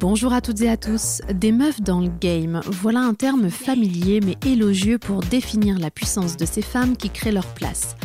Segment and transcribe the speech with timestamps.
[0.00, 1.20] Bonjour à toutes et à tous.
[1.30, 6.38] Des meufs dans le game, voilà un terme familier mais élogieux pour définir la puissance
[6.38, 7.96] de ces femmes qui créent leur place.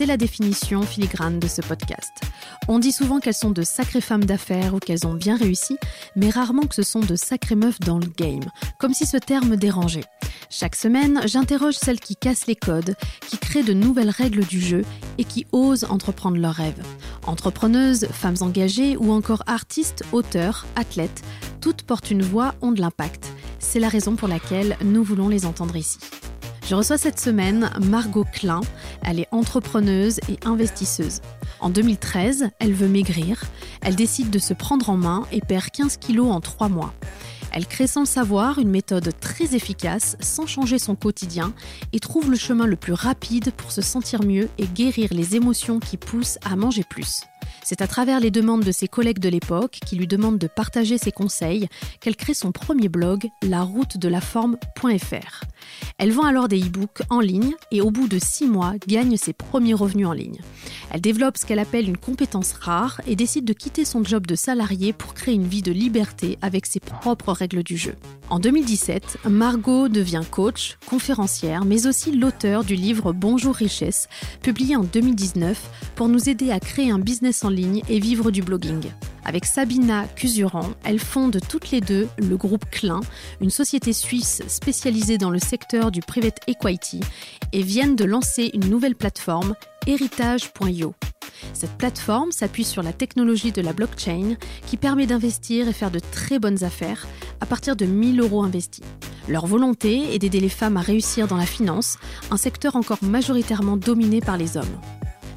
[0.00, 2.10] C'est la définition filigrane de ce podcast.
[2.68, 5.76] On dit souvent qu'elles sont de sacrées femmes d'affaires ou qu'elles ont bien réussi,
[6.16, 8.46] mais rarement que ce sont de sacrées meufs dans le game,
[8.78, 10.06] comme si ce terme dérangeait.
[10.48, 12.96] Chaque semaine, j'interroge celles qui cassent les codes,
[13.28, 14.86] qui créent de nouvelles règles du jeu
[15.18, 16.82] et qui osent entreprendre leurs rêves.
[17.26, 21.22] Entrepreneuses, femmes engagées ou encore artistes, auteurs, athlètes,
[21.60, 23.30] toutes portent une voix, ont de l'impact.
[23.58, 25.98] C'est la raison pour laquelle nous voulons les entendre ici.
[26.70, 28.60] Je reçois cette semaine Margot Klein.
[29.02, 31.20] Elle est entrepreneuse et investisseuse.
[31.58, 33.42] En 2013, elle veut maigrir.
[33.80, 36.94] Elle décide de se prendre en main et perd 15 kilos en 3 mois.
[37.50, 41.54] Elle crée sans le savoir une méthode très efficace sans changer son quotidien
[41.92, 45.80] et trouve le chemin le plus rapide pour se sentir mieux et guérir les émotions
[45.80, 47.22] qui poussent à manger plus.
[47.70, 50.98] C'est à travers les demandes de ses collègues de l'époque, qui lui demandent de partager
[50.98, 51.68] ses conseils,
[52.00, 55.44] qu'elle crée son premier blog, la route de la forme.fr.
[55.96, 59.32] Elle vend alors des e-books en ligne et au bout de six mois gagne ses
[59.32, 60.40] premiers revenus en ligne.
[60.90, 64.34] Elle développe ce qu'elle appelle une compétence rare et décide de quitter son job de
[64.34, 67.94] salarié pour créer une vie de liberté avec ses propres règles du jeu.
[68.30, 74.08] En 2017, Margot devient coach, conférencière, mais aussi l'auteur du livre Bonjour Richesse,
[74.42, 78.42] publié en 2019 pour nous aider à créer un business en ligne et vivre du
[78.42, 78.90] blogging.
[79.24, 83.00] Avec Sabina Cusuran, elles fondent toutes les deux le groupe Klein,
[83.40, 87.00] une société suisse spécialisée dans le secteur du private equity,
[87.52, 89.54] et viennent de lancer une nouvelle plateforme,
[89.86, 90.94] héritage.io.
[91.52, 96.00] Cette plateforme s'appuie sur la technologie de la blockchain qui permet d'investir et faire de
[96.00, 97.06] très bonnes affaires
[97.40, 98.84] à partir de 1000 euros investis.
[99.28, 101.98] Leur volonté est d'aider les femmes à réussir dans la finance,
[102.30, 104.66] un secteur encore majoritairement dominé par les hommes.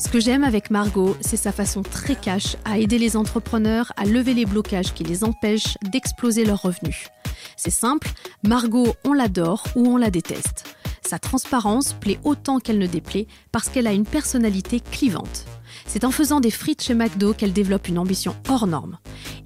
[0.03, 4.03] Ce que j'aime avec Margot, c'est sa façon très cash à aider les entrepreneurs à
[4.03, 7.07] lever les blocages qui les empêchent d'exploser leurs revenus.
[7.55, 8.09] C'est simple,
[8.45, 10.65] Margot, on l'adore ou on la déteste.
[11.07, 15.45] Sa transparence plaît autant qu'elle ne déplaît parce qu'elle a une personnalité clivante.
[15.85, 18.97] C'est en faisant des frites chez McDo qu'elle développe une ambition hors norme.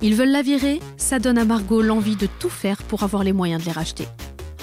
[0.02, 3.34] Ils veulent la virer, ça donne à Margot l'envie de tout faire pour avoir les
[3.34, 4.08] moyens de les racheter.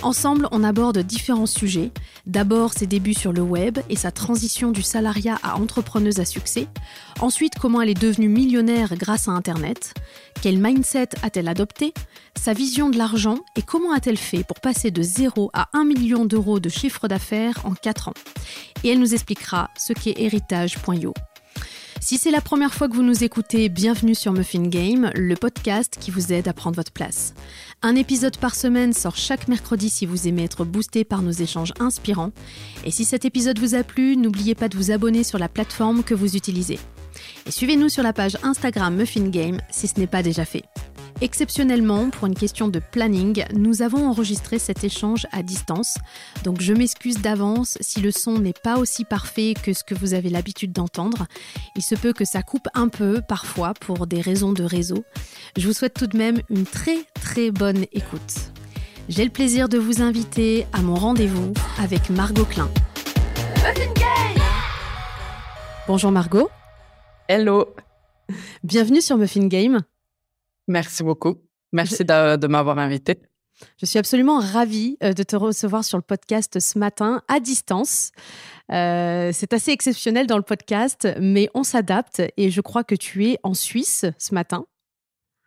[0.03, 1.91] Ensemble, on aborde différents sujets.
[2.27, 6.69] D'abord, ses débuts sur le web et sa transition du salariat à entrepreneuse à succès.
[7.21, 9.94] Ensuite, comment elle est devenue millionnaire grâce à Internet.
[10.43, 11.94] Quel mindset a-t-elle adopté
[12.38, 16.25] Sa vision de l'argent et comment a-t-elle fait pour passer de 0 à 1 million
[16.27, 18.15] d'euros de chiffre d'affaires en 4 ans
[18.83, 21.15] Et elle nous expliquera ce qu'est héritage.io.
[22.04, 25.97] Si c'est la première fois que vous nous écoutez, bienvenue sur Muffin Game, le podcast
[25.99, 27.33] qui vous aide à prendre votre place.
[27.87, 31.75] Un épisode par semaine sort chaque mercredi si vous aimez être boosté par nos échanges
[31.78, 32.33] inspirants.
[32.87, 36.03] Et si cet épisode vous a plu, n'oubliez pas de vous abonner sur la plateforme
[36.03, 36.78] que vous utilisez.
[37.46, 40.64] Et suivez-nous sur la page Instagram Muffin Game si ce n'est pas déjà fait.
[41.20, 45.96] Exceptionnellement, pour une question de planning, nous avons enregistré cet échange à distance,
[46.42, 50.14] donc je m'excuse d'avance si le son n'est pas aussi parfait que ce que vous
[50.14, 51.26] avez l'habitude d'entendre.
[51.76, 55.04] Il se peut que ça coupe un peu parfois pour des raisons de réseau.
[55.56, 58.50] Je vous souhaite tout de même une très très bonne écoute.
[59.08, 62.70] J'ai le plaisir de vous inviter à mon rendez-vous avec Margot Klein.
[65.86, 66.50] Bonjour Margot.
[67.26, 67.74] Hello.
[68.64, 69.80] Bienvenue sur Muffin Game.
[70.68, 71.36] Merci beaucoup.
[71.72, 73.16] Merci de, m'avoir invité.
[73.80, 78.12] Je suis absolument ravie euh, de te recevoir sur le podcast ce matin à distance.
[78.70, 83.26] Euh, c'est assez exceptionnel dans le podcast, mais on s'adapte et je crois que tu
[83.26, 84.66] es en Suisse ce matin.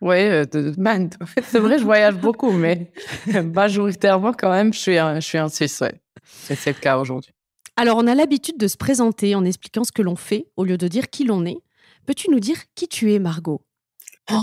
[0.02, 0.46] Oui, euh,
[1.44, 2.92] c'est vrai, je voyage beaucoup, mais
[3.54, 5.80] majoritairement quand même, je suis, je suis en Suisse.
[5.82, 5.94] Ouais.
[6.24, 7.34] C'est le cas aujourd'hui.
[7.76, 10.78] Alors, on a l'habitude de se présenter en expliquant ce que l'on fait au lieu
[10.78, 11.60] de dire qui l'on est.
[12.08, 13.64] Peux-tu nous dire qui tu es, Margot?
[14.32, 14.42] Oh,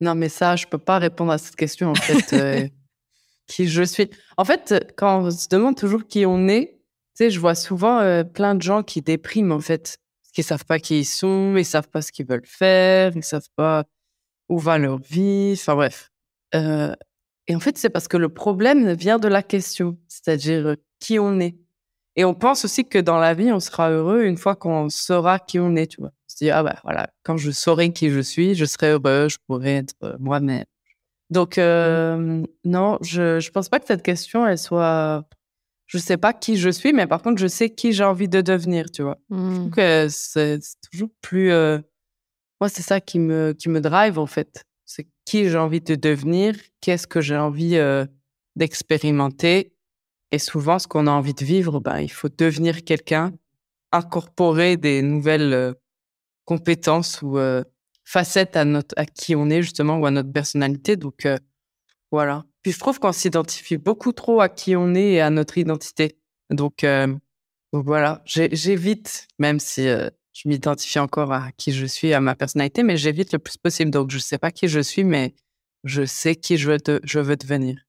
[0.00, 2.36] non, mais ça, je peux pas répondre à cette question, en fait.
[2.36, 2.68] Euh,
[3.46, 4.10] qui je suis.
[4.36, 6.78] En fait, quand on se demande toujours qui on est,
[7.16, 9.98] tu sais, je vois souvent euh, plein de gens qui dépriment, en fait.
[10.22, 13.24] Parce qu'ils savent pas qui ils sont, ils savent pas ce qu'ils veulent faire, ils
[13.24, 13.84] savent pas
[14.50, 16.10] où va leur vie, enfin bref.
[16.54, 16.94] Euh,
[17.46, 21.40] et en fait, c'est parce que le problème vient de la question, c'est-à-dire qui on
[21.40, 21.56] est.
[22.16, 25.38] Et on pense aussi que dans la vie, on sera heureux une fois qu'on saura
[25.38, 28.20] qui on est, tu vois se dit, ah bah voilà, quand je saurai qui je
[28.20, 30.64] suis, je serai heureux, je pourrai être euh, moi-même.
[31.30, 31.60] Donc, mmh.
[31.60, 35.24] euh, non, je ne pense pas que cette question, elle soit.
[35.86, 38.40] Je sais pas qui je suis, mais par contre, je sais qui j'ai envie de
[38.40, 39.18] devenir, tu vois.
[39.30, 39.70] Je trouve mmh.
[39.70, 41.52] que c'est toujours plus.
[41.52, 41.78] Euh,
[42.60, 44.64] moi, c'est ça qui me, qui me drive, en fait.
[44.86, 47.78] C'est qui j'ai envie de devenir, qu'est-ce que j'ai envie
[48.56, 49.73] d'expérimenter.
[50.34, 53.32] Et souvent, ce qu'on a envie de vivre, ben, il faut devenir quelqu'un,
[53.92, 55.76] incorporer des nouvelles
[56.44, 57.62] compétences ou euh,
[58.04, 60.96] facette à notre à qui on est justement ou à notre personnalité.
[60.96, 61.28] Donc
[62.10, 62.44] voilà.
[62.62, 66.18] Puis je trouve qu'on s'identifie beaucoup trop à qui on est et à notre identité.
[66.50, 66.84] Donc,
[67.72, 72.82] donc voilà, j'évite, même si je m'identifie encore à qui je suis, à ma personnalité,
[72.82, 73.92] mais j'évite le plus possible.
[73.92, 75.32] Donc je ne sais pas qui je suis, mais
[75.84, 77.84] je sais qui je veux, je veux devenir.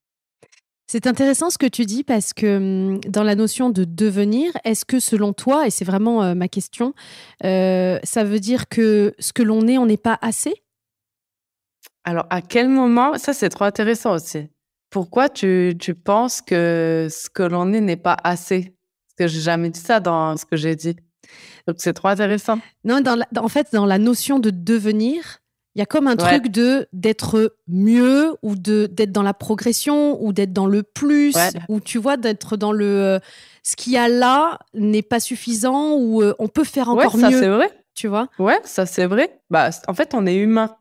[0.88, 4.86] C'est intéressant ce que tu dis parce que hum, dans la notion de devenir, est-ce
[4.86, 6.94] que selon toi, et c'est vraiment euh, ma question,
[7.44, 10.54] euh, ça veut dire que ce que l'on est, on n'est pas assez?
[12.04, 14.48] Alors à quel moment Ça c'est trop intéressant aussi.
[14.92, 18.76] Pourquoi tu, tu penses que ce que l'on est n'est pas assez?
[19.08, 20.96] Parce que j'ai jamais dit ça dans ce que j'ai dit.
[21.68, 22.60] Donc c'est trop intéressant.
[22.84, 25.40] Non, dans en fait, dans la notion de devenir,
[25.75, 30.24] il y a comme un truc de d'être mieux ou de d'être dans la progression
[30.24, 31.36] ou d'être dans le plus
[31.68, 33.19] ou tu vois d'être dans le euh,
[33.63, 37.22] ce qu'il y a là n'est pas suffisant ou euh, on peut faire encore ouais,
[37.22, 37.69] ça, c'est vrai.
[37.94, 38.30] Tu vois?
[38.39, 39.39] Ouais, ça c'est vrai.
[39.50, 40.75] Bah en fait, on est humain.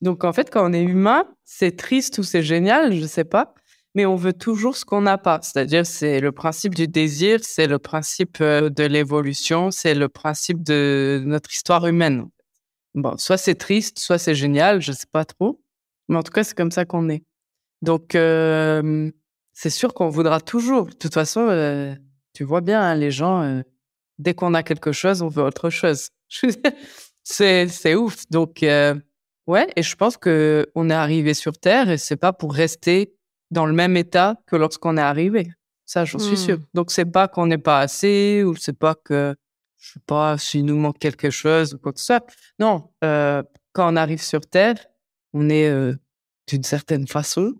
[0.00, 3.54] Donc en fait, quand on est humain, c'est triste ou c'est génial, je sais pas,
[3.94, 5.40] mais on veut toujours ce qu'on n'a pas.
[5.42, 10.62] C'est-à-dire c'est le principe du désir, c'est le principe euh, de l'évolution, c'est le principe
[10.62, 12.28] de notre histoire humaine.
[12.94, 15.60] Bon, soit c'est triste, soit c'est génial, je sais pas trop.
[16.08, 17.22] Mais en tout cas, c'est comme ça qu'on est.
[17.82, 19.10] Donc, euh,
[19.52, 20.86] c'est sûr qu'on voudra toujours.
[20.86, 21.94] De toute façon, euh,
[22.32, 23.62] tu vois bien, hein, les gens, euh,
[24.18, 26.08] dès qu'on a quelque chose, on veut autre chose.
[27.22, 28.24] c'est, ouf.
[28.30, 32.54] Donc, ouais, et je pense que on est arrivé sur Terre et c'est pas pour
[32.54, 33.14] rester
[33.50, 35.50] dans le même état que lorsqu'on est arrivé.
[35.84, 36.58] Ça, j'en suis sûr.
[36.58, 36.64] Mmh.
[36.74, 39.34] Donc, c'est pas qu'on n'est pas assez ou c'est pas que
[39.78, 42.26] je sais pas s'il nous manque quelque chose ou quoi que ce soit.
[42.58, 43.42] Non, euh,
[43.72, 44.76] quand on arrive sur Terre,
[45.32, 45.94] on est euh,
[46.48, 47.54] d'une certaine façon.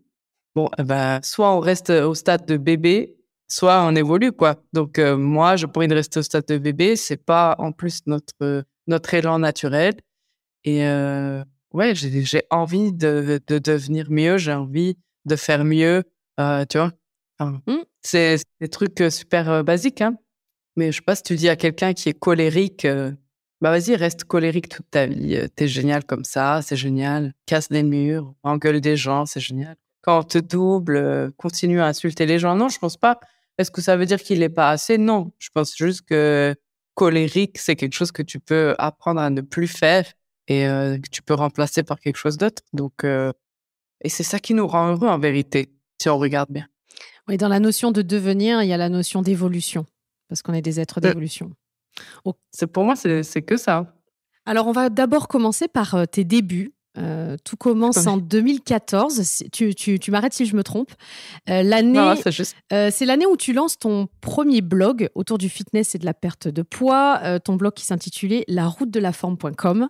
[0.55, 3.17] Bon, eh ben, soit on reste au stade de bébé,
[3.47, 4.56] soit on évolue, quoi.
[4.73, 6.97] Donc, euh, moi, je pourrais rester au stade de bébé.
[6.97, 9.94] C'est pas en plus notre, notre élan naturel.
[10.64, 10.82] Et
[11.73, 16.03] ouais, j'ai envie de, de, devenir mieux, j'ai envie de faire mieux,
[16.37, 16.93] tu vois.
[17.41, 17.85] Mmh.
[18.03, 20.19] C'est des trucs super basiques, hein.
[20.78, 23.10] Mais je sais pas si tu dis à quelqu'un qui est colérique, euh,
[23.60, 25.34] bah vas-y, reste colérique toute ta vie.
[25.34, 27.34] Euh, t'es génial comme ça, c'est génial.
[27.46, 29.75] Casse des murs, engueule des gens, c'est génial.
[30.02, 32.54] Quand on te double, euh, continue à insulter les gens.
[32.54, 33.19] Non, je pense pas.
[33.58, 34.98] Est-ce que ça veut dire qu'il n'est pas assez?
[34.98, 36.54] Non, je pense juste que
[36.94, 40.04] colérique, c'est quelque chose que tu peux apprendre à ne plus faire
[40.46, 42.62] et que tu peux remplacer par quelque chose d'autre.
[42.72, 46.66] Donc, et c'est ça qui nous rend heureux en vérité, si on regarde bien.
[47.26, 49.84] Oui, dans la notion de devenir, il y a la notion d'évolution
[50.28, 51.50] parce qu'on est des êtres euh, d'évolution.
[52.52, 53.94] C'est pour moi, c'est que ça.
[54.46, 56.72] Alors, on va d'abord commencer par euh, tes débuts.
[56.96, 59.44] Euh, tout commence en 2014.
[59.52, 60.90] Tu, tu, tu m'arrêtes si je me trompe.
[61.46, 62.14] l'année,
[62.70, 66.48] c'est l'année où tu lances ton premier blog autour du fitness et de la perte
[66.48, 67.38] de poids.
[67.40, 69.88] ton blog qui s'intitulait la route de la forme.com.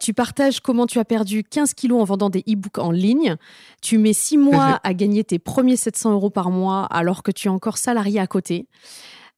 [0.00, 3.36] tu partages comment tu as perdu 15 kilos en vendant des e-books en ligne.
[3.82, 7.48] Tu mets 6 mois à gagner tes premiers 700 euros par mois alors que tu
[7.48, 8.68] es encore salarié à côté.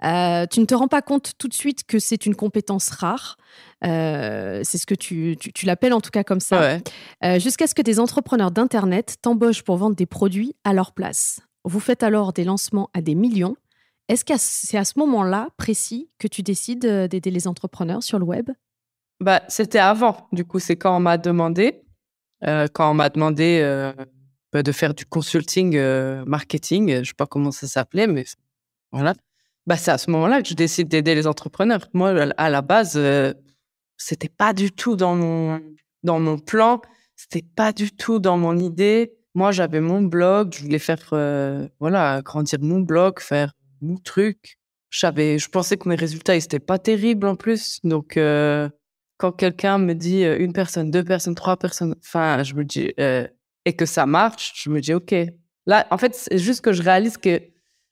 [0.05, 3.37] Euh, tu ne te rends pas compte tout de suite que c'est une compétence rare.
[3.85, 6.79] Euh, c'est ce que tu, tu, l'appelles en tout cas comme ça.
[7.25, 11.41] Euh, jusqu'à ce que des entrepreneurs d'Internet t'embauchent pour vendre des produits à leur place.
[11.65, 13.57] Vous faites alors des lancements à des millions.
[14.09, 18.25] Est-ce que c'est à ce moment-là précis que tu décides d'aider les entrepreneurs sur le
[18.25, 18.51] web?
[19.21, 20.29] Bah, C'était avant.
[20.33, 21.83] Du coup, c'est quand on m'a demandé,
[22.43, 23.93] quand on m'a demandé
[24.53, 25.79] bah, de faire du consulting
[26.25, 26.91] marketing.
[26.91, 28.25] Je ne sais pas comment ça s'appelait, mais
[28.93, 29.15] voilà
[29.69, 31.89] bah, c'est à ce moment-là que je décide d'aider les entrepreneurs.
[31.93, 33.35] Moi, à la base, euh,
[33.99, 35.61] c'était pas du tout dans mon,
[36.03, 36.81] dans mon plan,
[37.17, 39.13] c'était pas du tout dans mon idée.
[39.35, 43.53] Moi, j'avais mon blog, je voulais faire, euh, voilà, grandir mon blog, faire
[43.83, 44.59] mon truc.
[44.89, 47.79] Je pensais que mes résultats, ils étaient pas terribles en plus.
[47.85, 48.71] Donc, euh,
[49.19, 52.93] quand quelqu'un me dit une personne, deux personnes, trois personnes, enfin, je me dis,
[53.65, 55.15] et que ça marche, je me dis, OK.
[55.67, 57.43] Là, en fait, c'est juste que je réalise que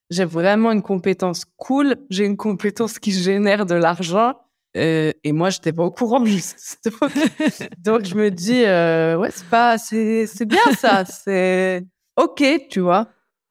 [0.09, 4.35] j'ai vraiment une compétence cool, j'ai une compétence qui génère de l'argent.
[4.77, 6.21] Euh, et moi, je n'étais pas au courant,
[7.79, 11.85] Donc, je me dis, ouais, c'est pas, c'est, c'est bien ça, c'est
[12.17, 13.09] OK, tu vois.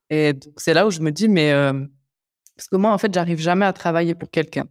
[0.09, 1.51] Et c'est là où je me dis, mais,
[2.55, 4.65] parce que moi, en fait, j'arrive jamais à travailler pour quelqu'un.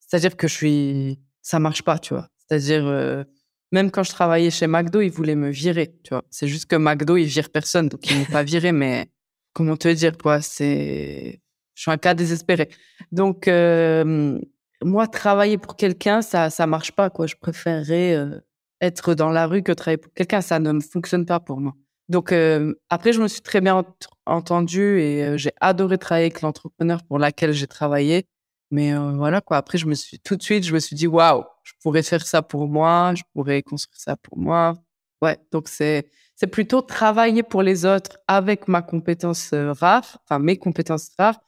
[0.00, 2.28] C'est-à-dire que je suis, ça marche pas, tu vois.
[2.60, 3.24] C'est-à-dire,
[3.72, 6.24] même quand je travaillais chez McDo, ils voulaient me virer, tu vois.
[6.30, 9.08] C'est juste que McDo, ils virent personne, donc ils m'ont pas viré, mais
[9.52, 11.40] comment te dire quoi c'est
[11.74, 12.68] je suis un cas désespéré.
[13.12, 14.38] Donc euh,
[14.82, 17.26] moi travailler pour quelqu'un ça ça marche pas quoi.
[17.26, 18.40] Je préférerais euh,
[18.80, 20.42] être dans la rue que travailler pour quelqu'un.
[20.42, 21.72] Ça ne fonctionne pas pour moi.
[22.08, 23.84] Donc euh, après je me suis très bien
[24.26, 28.26] entendue et j'ai adoré travailler avec l'entrepreneur pour laquelle j'ai travaillé
[28.72, 29.58] Mais voilà quoi.
[29.58, 32.26] Après, je me suis tout de suite, je me suis dit waouh, je pourrais faire
[32.26, 34.74] ça pour moi, je pourrais construire ça pour moi.
[35.22, 40.56] Ouais, donc c'est c'est plutôt travailler pour les autres avec ma compétence rare, enfin mes
[40.58, 41.40] compétences rares,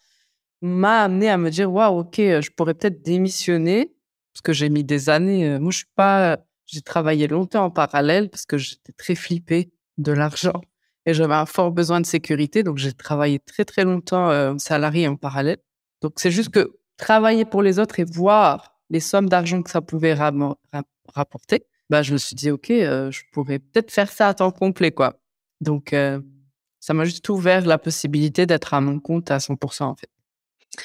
[0.62, 3.94] m'a amené à me dire waouh, ok, je pourrais peut-être démissionner
[4.34, 5.58] parce que j'ai mis des années.
[5.60, 10.12] moi, je suis pas, j'ai travaillé longtemps en parallèle parce que j'étais très flippée de
[10.12, 10.60] l'argent
[11.06, 15.06] et j'avais un fort besoin de sécurité, donc j'ai travaillé très très longtemps euh, salarié
[15.08, 15.58] en parallèle.
[16.02, 19.80] Donc c'est juste que travailler pour les autres et voir les sommes d'argent que ça
[19.80, 24.34] pouvait rapporter, bah, je me suis dit, OK, euh, je pourrais peut-être faire ça à
[24.34, 25.20] temps complet, quoi.
[25.60, 26.20] Donc, euh,
[26.80, 30.08] ça m'a juste ouvert la possibilité d'être à mon compte à 100%, en fait.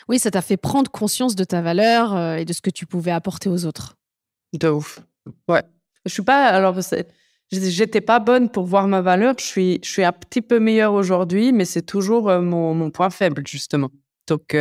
[0.07, 2.85] Oui, ça t'a fait prendre conscience de ta valeur euh, et de ce que tu
[2.85, 3.95] pouvais apporter aux autres.
[4.53, 4.99] De ouf.
[5.47, 5.63] Ouais.
[6.05, 6.75] Je suis pas, alors,
[7.51, 9.35] j'étais pas bonne pour voir ma valeur.
[9.39, 13.09] Je suis, je suis un petit peu meilleure aujourd'hui, mais c'est toujours mon, mon, point
[13.09, 13.89] faible, justement.
[14.27, 14.55] Donc,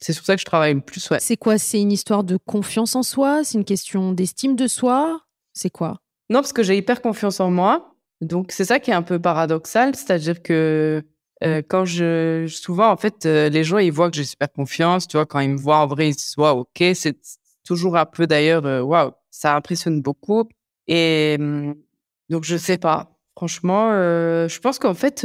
[0.00, 1.10] c'est sur ça que je travaille le plus.
[1.10, 1.18] Ouais.
[1.20, 1.58] C'est quoi?
[1.58, 3.42] C'est une histoire de confiance en soi?
[3.44, 5.20] C'est une question d'estime de soi?
[5.52, 6.00] C'est quoi?
[6.30, 7.94] Non, parce que j'ai hyper confiance en moi.
[8.20, 9.94] Donc, c'est ça qui est un peu paradoxal.
[9.96, 11.02] C'est-à-dire que
[11.42, 12.46] euh, quand je.
[12.48, 15.08] Souvent, en fait, euh, les gens, ils voient que j'ai super confiance.
[15.08, 16.84] Tu vois, quand ils me voient en vrai, ils se disent, waouh, ok.
[16.94, 17.18] C'est
[17.64, 20.48] toujours un peu d'ailleurs, euh, waouh, ça impressionne beaucoup.
[20.86, 21.74] Et hum,
[22.28, 23.10] donc, je sais pas.
[23.36, 25.24] Franchement, je pense qu'en fait,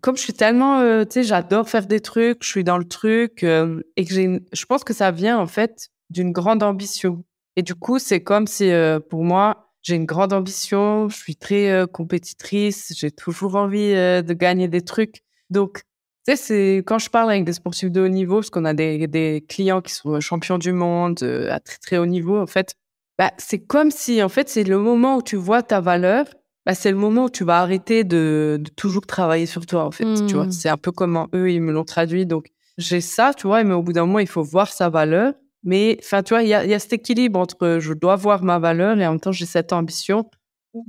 [0.00, 2.84] comme je suis tellement, euh, tu sais, j'adore faire des trucs, je suis dans le
[2.84, 7.24] truc, euh, et que j'ai, je pense que ça vient en fait d'une grande ambition.
[7.56, 11.36] Et du coup, c'est comme si euh, pour moi, j'ai une grande ambition, je suis
[11.36, 15.22] très compétitrice, j'ai toujours envie de gagner des trucs.
[15.50, 15.82] Donc,
[16.26, 18.74] tu sais, c'est quand je parle avec des sportifs de haut niveau, parce qu'on a
[18.74, 22.74] des, des clients qui sont champions du monde à très très haut niveau, en fait,
[23.18, 26.26] bah, c'est comme si en fait c'est le moment où tu vois ta valeur
[26.68, 30.04] bah, c'est le moment où tu vas arrêter de, toujours travailler sur toi, en fait.
[30.26, 30.52] Tu vois, mmh.
[30.52, 32.26] c'est un peu comment eux, ils me l'ont traduit.
[32.26, 35.32] Donc, j'ai ça, tu vois, mais au bout d'un moment, il faut voir sa valeur.
[35.64, 39.00] Mais, enfin, tu vois, il y a, cet équilibre entre je dois voir ma valeur
[39.00, 40.28] et en même temps, j'ai cette ambition.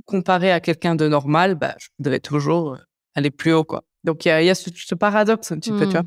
[0.04, 2.78] Comparé à quelqu'un de normal, bah, je voudrais toujours euh,
[3.14, 3.82] aller plus haut, quoi.
[4.04, 6.02] Donc, il y a, ce, paradoxe un petit peu, tu vois.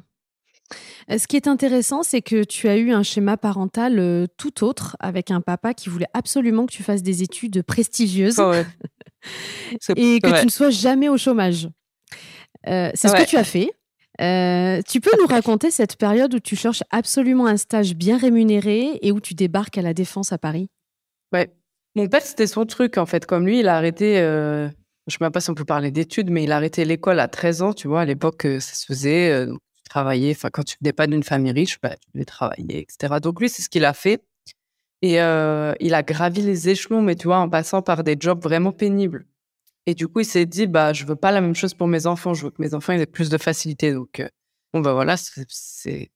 [1.09, 4.63] Euh, ce qui est intéressant, c'est que tu as eu un schéma parental euh, tout
[4.63, 8.37] autre avec un papa qui voulait absolument que tu fasses des études prestigieuses.
[8.37, 8.67] ouais.
[9.95, 11.67] et que tu ne sois jamais au chômage.
[12.67, 13.71] Euh, c'est ce que tu as fait.
[14.21, 18.99] Euh, tu peux nous raconter cette période où tu cherches absolument un stage bien rémunéré
[19.01, 20.69] et où tu débarques à la Défense à Paris?
[21.31, 21.51] Ouais.
[21.95, 23.25] Mon père, c'était son truc, en fait.
[23.25, 24.73] Comme lui, il a arrêté, euh, je
[25.07, 27.27] ne sais même pas si on peut parler d'études, mais il a arrêté l'école à
[27.27, 28.01] 13 ans, tu vois.
[28.01, 29.47] À l'époque, ça se faisait.
[29.47, 33.15] tu travaillais, enfin, quand tu n'étais pas d'une famille riche, bah, tu devais travailler, etc.
[33.21, 34.23] Donc, lui, c'est ce qu'il a fait.
[35.03, 38.41] Et euh, il a gravi les échelons, mais tu vois, en passant par des jobs
[38.41, 39.25] vraiment pénibles.
[39.85, 42.07] Et du coup, il s'est dit, bah, je veux pas la même chose pour mes
[42.07, 42.33] enfants.
[42.33, 43.91] Je veux que mes enfants aient plus de facilité.
[43.91, 44.29] Donc, euh,
[44.73, 46.09] bon, bah voilà, c'est.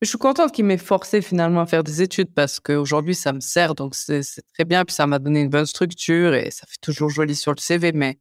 [0.00, 3.40] Je suis contente qu'il m'ait forcé finalement à faire des études parce qu'aujourd'hui, ça me
[3.40, 3.74] sert.
[3.74, 4.22] Donc, c'est
[4.54, 4.84] très bien.
[4.84, 7.90] Puis, ça m'a donné une bonne structure et ça fait toujours joli sur le CV.
[7.90, 8.20] Mais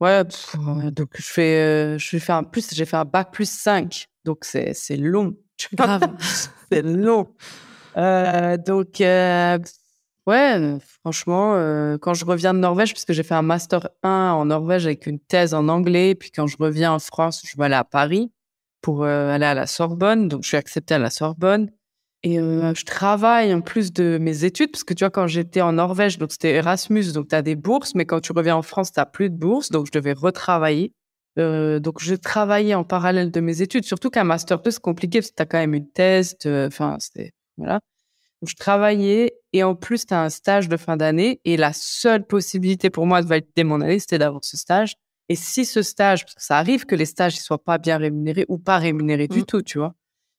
[0.00, 0.24] ouais,
[0.92, 4.08] donc, je fais, euh, je fais un plus, j'ai fait un bac plus 5.
[4.26, 5.34] Donc, c'est long.
[6.70, 7.28] C'est long.
[7.96, 9.58] Euh, donc, euh,
[10.26, 14.46] ouais, franchement, euh, quand je reviens de Norvège, puisque j'ai fait un master 1 en
[14.46, 17.74] Norvège avec une thèse en anglais, puis quand je reviens en France, je vais aller
[17.74, 18.32] à Paris
[18.82, 20.28] pour aller à la Sorbonne.
[20.28, 21.70] Donc, je suis acceptée à la Sorbonne.
[22.22, 25.72] Et je travaille en plus de mes études, parce que tu vois, quand j'étais en
[25.72, 28.92] Norvège, donc c'était Erasmus, donc tu as des bourses, mais quand tu reviens en France,
[28.92, 30.92] tu n'as plus de bourses, donc je devais retravailler.
[31.36, 35.30] donc, je travaillais en parallèle de mes études, surtout qu'un Master 2, c'est compliqué parce
[35.30, 36.36] que tu as quand même une thèse.
[36.46, 37.80] Enfin, c'était voilà.
[38.42, 41.72] Donc, je travaillais et en plus, tu as un stage de fin d'année et la
[41.72, 44.96] seule possibilité pour moi de valider mon année, c'était d'avoir ce stage.
[45.28, 47.96] Et si ce stage, parce que ça arrive que les stages ne soient pas bien
[47.96, 49.46] rémunérés ou pas rémunérés du mmh.
[49.46, 49.94] tout, tu vois.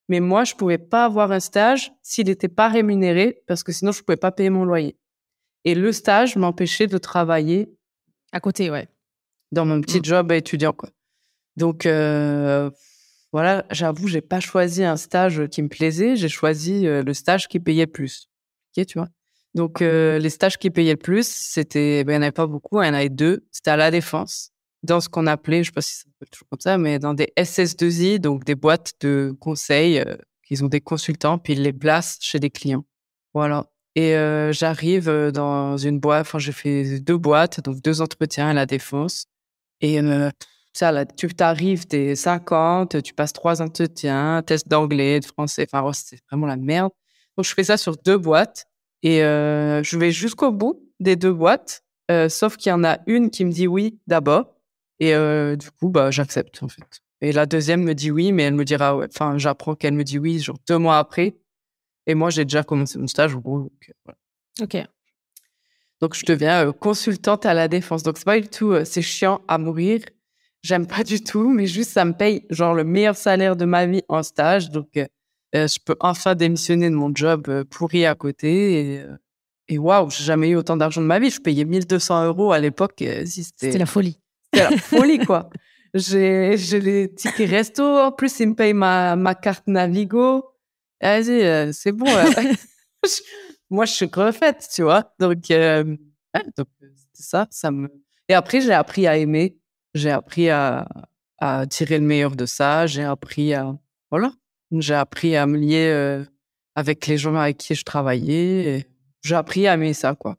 [0.09, 3.91] Mais moi, je pouvais pas avoir un stage s'il n'était pas rémunéré parce que sinon,
[3.91, 4.97] je pouvais pas payer mon loyer.
[5.63, 7.73] Et le stage m'empêchait de travailler.
[8.31, 8.87] À côté, ouais.
[9.51, 10.05] Dans mon petit mmh.
[10.05, 10.89] job étudiant, quoi.
[11.57, 12.69] Donc, euh,
[13.35, 17.49] voilà, j'avoue, j'ai pas choisi un stage qui me plaisait, j'ai choisi euh, le stage
[17.49, 18.29] qui payait plus.
[18.77, 19.09] Ok, tu vois?
[19.55, 22.47] Donc euh, les stages qui payaient le plus, c'était, ben, il n'y en avait pas
[22.47, 23.45] beaucoup, il y en avait deux.
[23.51, 24.51] C'était à la défense,
[24.83, 27.13] dans ce qu'on appelait, je sais pas si ça s'appelle toujours comme ça, mais dans
[27.13, 29.99] des SS2I, donc des boîtes de conseil.
[29.99, 30.15] Euh,
[30.49, 32.85] ils ont des consultants, puis ils les placent chez des clients.
[33.33, 33.65] Voilà.
[33.95, 34.13] Et
[34.51, 39.25] j'arrive dans une boîte, enfin j'ai fait deux boîtes, donc deux entretiens à la défense.
[39.81, 39.99] Et
[40.75, 45.89] ça, là, tu t'arrives, t'es 50, tu passes trois entretiens, test d'anglais, de français, enfin,
[45.93, 46.91] c'est vraiment la merde.
[47.37, 48.65] Donc, je fais ça sur deux boîtes
[49.01, 52.99] et euh, je vais jusqu'au bout des deux boîtes, euh, sauf qu'il y en a
[53.07, 54.53] une qui me dit oui d'abord
[54.99, 57.01] et euh, du coup, bah, j'accepte en fait.
[57.21, 60.03] Et la deuxième me dit oui, mais elle me dira, ouais, enfin, j'apprends qu'elle me
[60.03, 61.37] dit oui, genre deux mois après.
[62.05, 63.33] Et moi, j'ai déjà commencé mon stage.
[63.33, 63.71] Donc,
[64.61, 64.77] Ok.
[66.01, 68.03] Donc, je deviens consultante à la défense.
[68.03, 70.01] Donc, c'est pas du tout, c'est chiant à mourir.
[70.65, 73.85] J'aime pas du tout, mais juste, ça me paye genre le meilleur salaire de ma
[73.85, 74.71] vie en stage.
[74.71, 74.89] Donc,
[75.53, 78.95] je peux enfin démissionner de mon job pourri à côté.
[78.95, 79.05] Et,
[79.67, 81.29] et waouh, j'ai jamais eu autant d'argent de ma vie.
[81.29, 83.03] Je payais 1200 euros à l'époque.
[83.25, 84.19] C'était la folie.
[84.51, 85.51] C'était la folie, quoi.
[85.93, 87.83] J'ai les tickets resto.
[87.83, 90.45] En plus, ils me payent ma, ma carte Navigo.
[90.99, 92.07] Vas-y, c'est bon.
[93.69, 95.13] moi, je suis refaite, tu vois.
[95.19, 95.83] Donc, euh,
[96.57, 96.67] donc
[97.13, 97.87] ça, ça me.
[98.27, 99.59] Et après, j'ai appris à aimer.
[99.95, 100.87] J'ai appris à,
[101.39, 102.85] à, tirer le meilleur de ça.
[102.85, 103.75] J'ai appris à.
[104.11, 104.31] Voilà.
[104.71, 106.23] J'ai appris à me lier euh,
[106.75, 108.87] avec les gens avec qui je travaillais.
[109.23, 110.35] J'ai appris à aimer ça, quoi.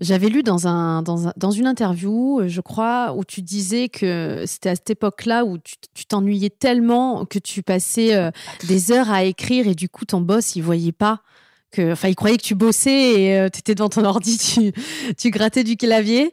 [0.00, 4.44] J'avais lu dans, un, dans, un, dans, une interview, je crois, où tu disais que
[4.46, 8.30] c'était à cette époque-là où tu t'ennuyais tellement que tu passais euh,
[8.66, 11.20] des heures à écrire et du coup ton boss il voyait pas
[11.78, 14.72] enfin, il croyait que tu bossais et euh, tu étais devant ton ordi, tu,
[15.16, 16.32] tu grattais du clavier.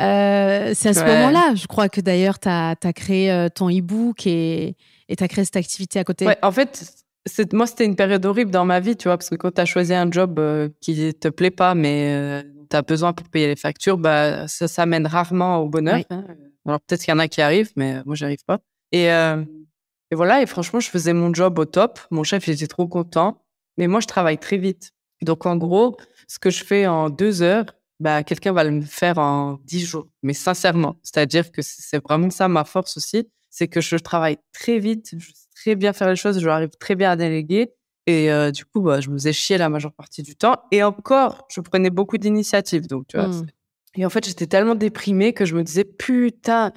[0.00, 4.26] Euh, c'est à ce moment-là, je crois que d'ailleurs, tu as, créé euh, ton e-book
[4.26, 4.76] et
[5.16, 6.26] tu as créé cette activité à côté.
[6.26, 7.04] Ouais, en fait,
[7.52, 9.66] moi, c'était une période horrible dans ma vie, tu vois, parce que quand tu as
[9.66, 10.40] choisi un job
[10.80, 14.86] qui te plaît pas, mais tu as besoin pour payer les factures, bah, ça, ça
[14.86, 16.00] mène rarement au bonheur.
[16.10, 16.24] Hein.
[16.66, 18.58] Alors, peut-être qu'il y en a qui arrivent, mais moi, j'arrive pas.
[18.92, 22.00] Et, et voilà, et franchement, je faisais mon job au top.
[22.10, 23.40] Mon chef, il était trop content.
[23.78, 24.92] Mais moi, je travaille très vite.
[25.22, 25.96] Donc, en gros,
[26.28, 27.66] ce que je fais en deux heures,
[28.00, 30.08] bah, quelqu'un va le faire en dix jours.
[30.22, 34.78] Mais sincèrement, c'est-à-dire que c'est vraiment ça ma force aussi, c'est que je travaille très
[34.78, 37.72] vite, je sais très bien faire les choses, je arrive très bien à déléguer.
[38.06, 40.56] Et euh, du coup, bah, je me faisais chier la majeure partie du temps.
[40.70, 42.86] Et encore, je prenais beaucoup d'initiatives.
[42.86, 43.28] Donc, tu vois.
[43.28, 43.46] Mmh.
[43.96, 46.72] Et en fait, j'étais tellement déprimée que je me disais, putain,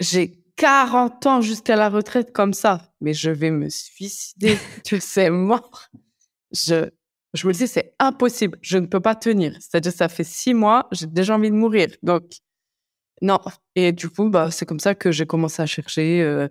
[0.00, 4.58] j'ai 40 ans jusqu'à la retraite comme ça, mais je vais me suicider.
[4.84, 5.88] tu sais, mort
[6.52, 6.88] je,
[7.34, 9.52] je me disais, c'est impossible, je ne peux pas tenir.
[9.60, 11.88] C'est-à-dire, ça fait six mois, j'ai déjà envie de mourir.
[12.02, 12.24] Donc,
[13.22, 13.38] non.
[13.74, 16.48] Et du coup, bah, c'est comme ça que j'ai commencé à chercher euh,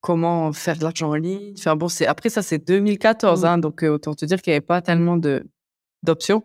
[0.00, 1.54] comment faire de l'argent en ligne.
[1.58, 3.46] Enfin, bon, après, ça, c'est 2014, mmh.
[3.46, 5.46] hein, donc euh, autant te dire qu'il n'y avait pas tellement de,
[6.02, 6.44] d'options.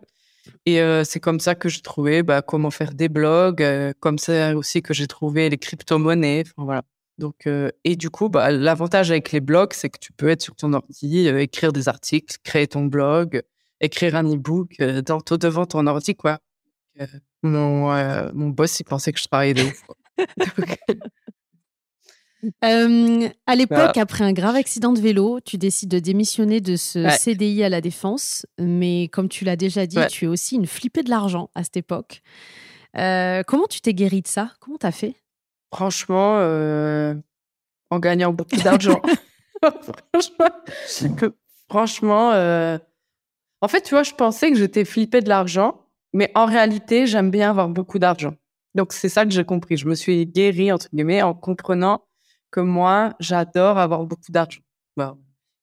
[0.66, 3.64] Et euh, c'est comme ça que j'ai trouvé bah, comment faire des blogs,
[4.00, 6.44] comme ça aussi que j'ai trouvé les crypto-monnaies.
[6.46, 6.82] Enfin, voilà.
[7.20, 10.40] Donc, euh, et du coup, bah, l'avantage avec les blogs, c'est que tu peux être
[10.40, 13.42] sur ton ordi, euh, écrire des articles, créer ton blog,
[13.80, 16.38] écrire un e-book euh, devant ton ordi, quoi.
[17.42, 17.90] mon,
[18.32, 19.82] mon boss, il pensait que je travaillais de ouf.
[23.46, 27.64] à l'époque, après un grave accident de vélo, tu décides de démissionner de ce CDI
[27.64, 28.46] à la défense.
[28.58, 31.76] Mais comme tu l'as déjà dit, tu es aussi une flippée de l'argent à cette
[31.76, 32.22] époque.
[32.94, 34.54] comment tu t'es guérie de ça?
[34.58, 35.16] Comment tu as fait?
[35.72, 37.14] Franchement, euh,
[37.90, 39.00] en gagnant beaucoup d'argent.
[41.68, 42.78] franchement, euh,
[43.60, 47.30] en fait, tu vois, je pensais que j'étais flippée de l'argent, mais en réalité, j'aime
[47.30, 48.34] bien avoir beaucoup d'argent.
[48.74, 49.76] Donc, c'est ça que j'ai compris.
[49.76, 52.02] Je me suis guérie, entre guillemets, en comprenant
[52.50, 54.60] que moi, j'adore avoir beaucoup d'argent.
[54.96, 55.04] il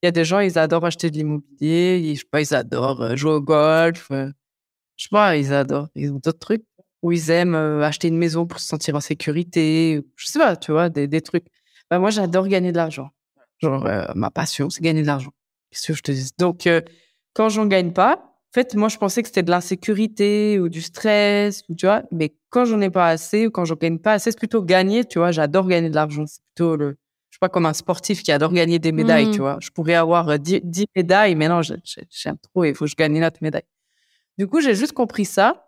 [0.03, 3.15] y a des gens, ils adorent acheter de l'immobilier, je sais pas, ils adorent euh,
[3.15, 6.65] jouer au golf, je sais pas, ils adorent, ils ont d'autres trucs
[7.01, 10.01] où ils aiment acheter une maison pour se sentir en sécurité.
[10.15, 11.45] Je sais pas, tu vois, des, des trucs.
[11.89, 13.09] Bah, moi, j'adore gagner de l'argent.
[13.59, 15.31] Genre, ma passion, c'est gagner de l'argent.
[15.71, 16.29] Qu'est-ce que je te dis?
[16.37, 16.67] Donc,
[17.33, 20.81] quand j'en gagne pas, en fait, moi, je pensais que c'était de l'insécurité ou du
[20.81, 22.03] stress, tu vois.
[22.11, 25.05] Mais quand j'en ai pas assez ou quand j'en gagne pas assez, c'est plutôt gagner,
[25.05, 25.31] tu vois.
[25.31, 26.25] J'adore gagner de l'argent.
[26.25, 26.97] C'est plutôt le,
[27.29, 29.41] je sais pas, comme un sportif qui adore gagner des médailles, tu mmh.
[29.41, 29.57] vois.
[29.59, 33.17] Je pourrais avoir 10, 10 médailles, mais non, j'aime trop il faut que je gagne
[33.17, 33.67] une autre médaille.
[34.37, 35.66] Du coup, j'ai juste compris ça.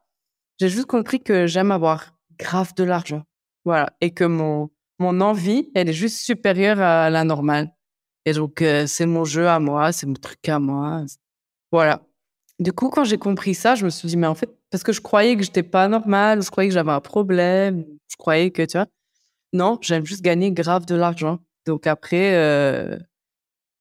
[0.59, 3.23] J'ai juste compris que j'aime avoir grave de l'argent.
[3.65, 3.93] Voilà.
[4.01, 4.69] Et que mon,
[4.99, 7.71] mon envie, elle est juste supérieure à la normale.
[8.25, 11.05] Et donc, euh, c'est mon jeu à moi, c'est mon truc à moi.
[11.71, 12.01] Voilà.
[12.59, 14.91] Du coup, quand j'ai compris ça, je me suis dit, mais en fait, parce que
[14.91, 18.63] je croyais que j'étais pas normale, je croyais que j'avais un problème, je croyais que,
[18.63, 18.87] tu vois.
[19.53, 21.39] Non, j'aime juste gagner grave de l'argent.
[21.65, 22.99] Donc après, euh,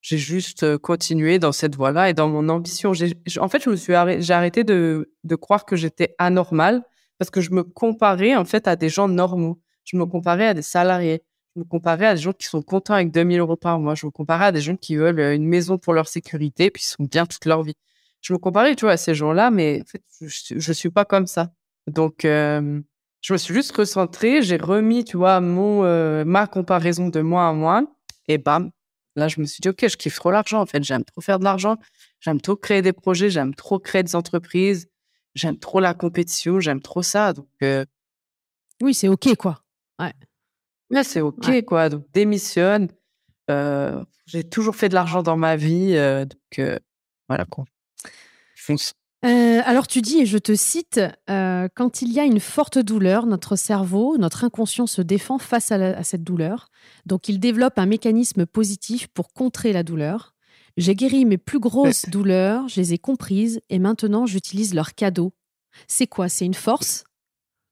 [0.00, 2.92] j'ai juste continué dans cette voie-là et dans mon ambition.
[2.92, 6.82] en fait, je me suis j'ai arrêté de, de croire que j'étais anormale
[7.18, 9.61] parce que je me comparais en fait à des gens normaux.
[9.84, 11.22] Je me comparais à des salariés.
[11.56, 13.94] Je me comparais à des gens qui sont contents avec 2000 euros par mois.
[13.94, 17.04] Je me comparais à des gens qui veulent une maison pour leur sécurité puis sont
[17.04, 17.74] bien toute leur vie.
[18.20, 21.04] Je me comparais, tu vois, à ces gens-là, mais en fait, je, ne suis pas
[21.04, 21.52] comme ça.
[21.87, 22.82] Donc, je
[23.32, 24.42] me suis juste recentrée.
[24.42, 25.82] J'ai remis, tu vois, mon,
[26.24, 27.82] ma comparaison de moi à moi.
[28.26, 28.70] Et bam,
[29.18, 30.61] Là, je me suis dit, OK, je kiffe trop l'argent.
[30.61, 31.76] En fait, j'aime trop faire de l'argent.
[32.20, 33.31] J'aime trop créer des projets.
[33.31, 34.88] J'aime trop créer des entreprises.
[35.35, 36.61] J'aime trop la compétition.
[36.61, 37.33] J'aime trop ça.
[37.33, 37.85] Donc, euh
[38.81, 39.61] oui, c'est OK, quoi.
[39.98, 40.12] Ouais.
[40.90, 41.88] Ouais, c'est OK, quoi.
[41.88, 42.88] Donc, démissionne.
[43.50, 45.96] Euh, j'ai toujours fait de l'argent dans ma vie.
[45.96, 46.78] Euh, donc,
[47.28, 47.64] voilà, quoi.
[48.54, 48.94] fonce.
[49.24, 52.78] Euh, alors tu dis, et je te cite, euh, quand il y a une forte
[52.78, 56.68] douleur, notre cerveau, notre inconscient se défend face à, cette douleur.
[57.04, 60.35] Donc il développe un mécanisme positif pour contrer la douleur.
[60.76, 65.33] J'ai guéri mes plus grosses douleurs, je les ai comprises et maintenant j'utilise leur cadeau.
[65.88, 67.02] C'est quoi C'est une force?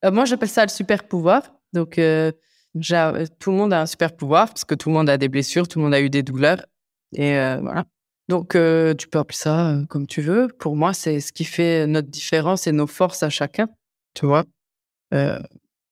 [0.05, 1.55] Euh, Moi j'appelle ça le super pouvoir.
[1.73, 5.29] Donc tout le monde a un super pouvoir parce que tout le monde a des
[5.29, 6.67] blessures, tout le monde a eu des douleurs.
[7.13, 7.85] Et voilà.
[8.29, 10.49] Donc, euh, tu peux appeler ça euh, comme tu veux.
[10.59, 13.69] Pour moi, c'est ce qui fait notre différence et nos forces à chacun.
[14.15, 14.45] Tu vois,
[15.15, 15.39] euh,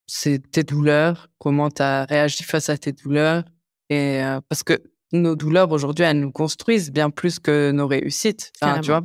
[0.07, 3.45] c'est tes douleurs, comment tu as réagi face à tes douleurs.
[3.91, 8.51] Et parce que nos douleurs aujourd'hui, elles nous construisent bien plus que nos réussites.
[8.83, 9.03] tu vois,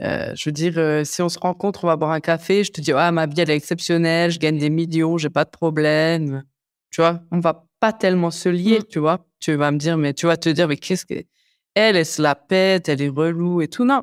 [0.00, 2.92] je veux dire, si on se rencontre, on va boire un café, je te dis,
[2.92, 6.42] ah, ma vie, elle est exceptionnelle, je gagne des millions, j'ai pas de problème.
[6.90, 8.84] Tu vois, on va pas tellement se lier, mmh.
[8.88, 9.26] tu vois?
[9.38, 11.14] Tu vas me dire, mais tu vas te dire, mais qu'est-ce que
[11.74, 13.84] elle, elle se la pète, elle est relou et tout.
[13.84, 14.02] Non.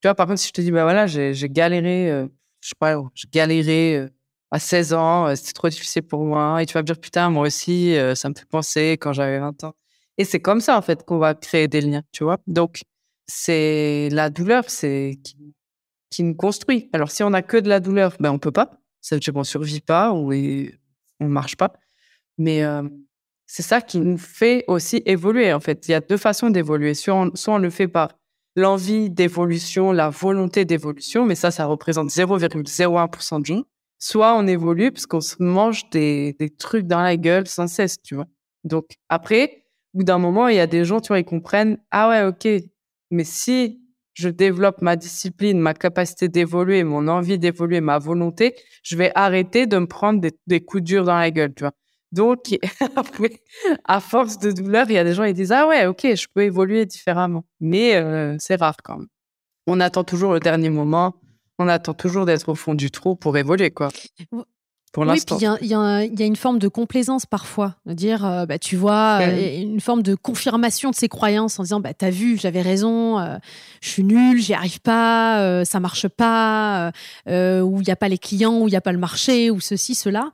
[0.00, 2.26] Tu vois, par contre, si je te dis, bah voilà, j'ai galéré, euh,
[2.60, 4.08] je sais pas, j'ai galéré euh,
[4.50, 6.62] à 16 ans, euh, c'était trop difficile pour moi.
[6.62, 9.64] Et tu vas me dire, putain, moi aussi, ça me fait penser quand j'avais 20
[9.64, 9.74] ans.
[10.18, 12.38] Et c'est comme ça, en fait, qu'on va créer des liens, tu vois.
[12.46, 12.82] Donc,
[13.26, 15.18] c'est la douleur, c'est
[16.10, 16.88] qui, nous construit.
[16.92, 18.80] Alors, si on a que de la douleur, ben, on peut pas.
[19.00, 20.32] Ça veut dire qu'on survit pas ou
[21.20, 21.72] on marche pas.
[22.38, 22.62] Mais
[23.48, 25.88] c'est ça qui nous fait aussi évoluer, en fait.
[25.88, 26.92] Il y a deux façons d'évoluer.
[26.92, 28.10] Soit, on, le fait par
[28.54, 33.62] l'envie d'évolution, la volonté d'évolution, mais ça, ça représente 0,01% de gens.
[33.98, 38.14] Soit on évolue parce qu'on se mange des, trucs dans la gueule sans cesse, tu
[38.14, 38.26] vois.
[38.64, 41.78] Donc, après, au bout d'un moment, il y a des gens, tu vois, ils comprennent,
[41.90, 42.46] ah ouais, ok,
[43.10, 43.80] mais si
[44.12, 49.66] je développe ma discipline, ma capacité d'évoluer, mon envie d'évoluer, ma volonté, je vais arrêter
[49.66, 51.72] de me prendre des, des coups durs dans la gueule, tu vois.
[52.12, 52.58] Donc,
[53.84, 56.26] à force de douleur, il y a des gens qui disent Ah ouais, ok, je
[56.32, 57.44] peux évoluer différemment.
[57.60, 59.08] Mais euh, c'est rare quand même.
[59.66, 61.14] On attend toujours le dernier moment.
[61.58, 63.88] On attend toujours d'être au fond du trou pour évoluer, quoi.
[64.92, 68.58] Pour oui, puis il y, a une forme de complaisance parfois, de dire, euh, bah,
[68.58, 72.38] tu vois, euh, une forme de confirmation de ses croyances en disant, bah, t'as vu,
[72.38, 73.18] j'avais raison,
[73.82, 76.92] je suis nul, j'y arrive pas, ça marche pas,
[77.26, 79.60] ou il n'y a pas les clients, ou il n'y a pas le marché, ou
[79.60, 80.30] ceci, cela.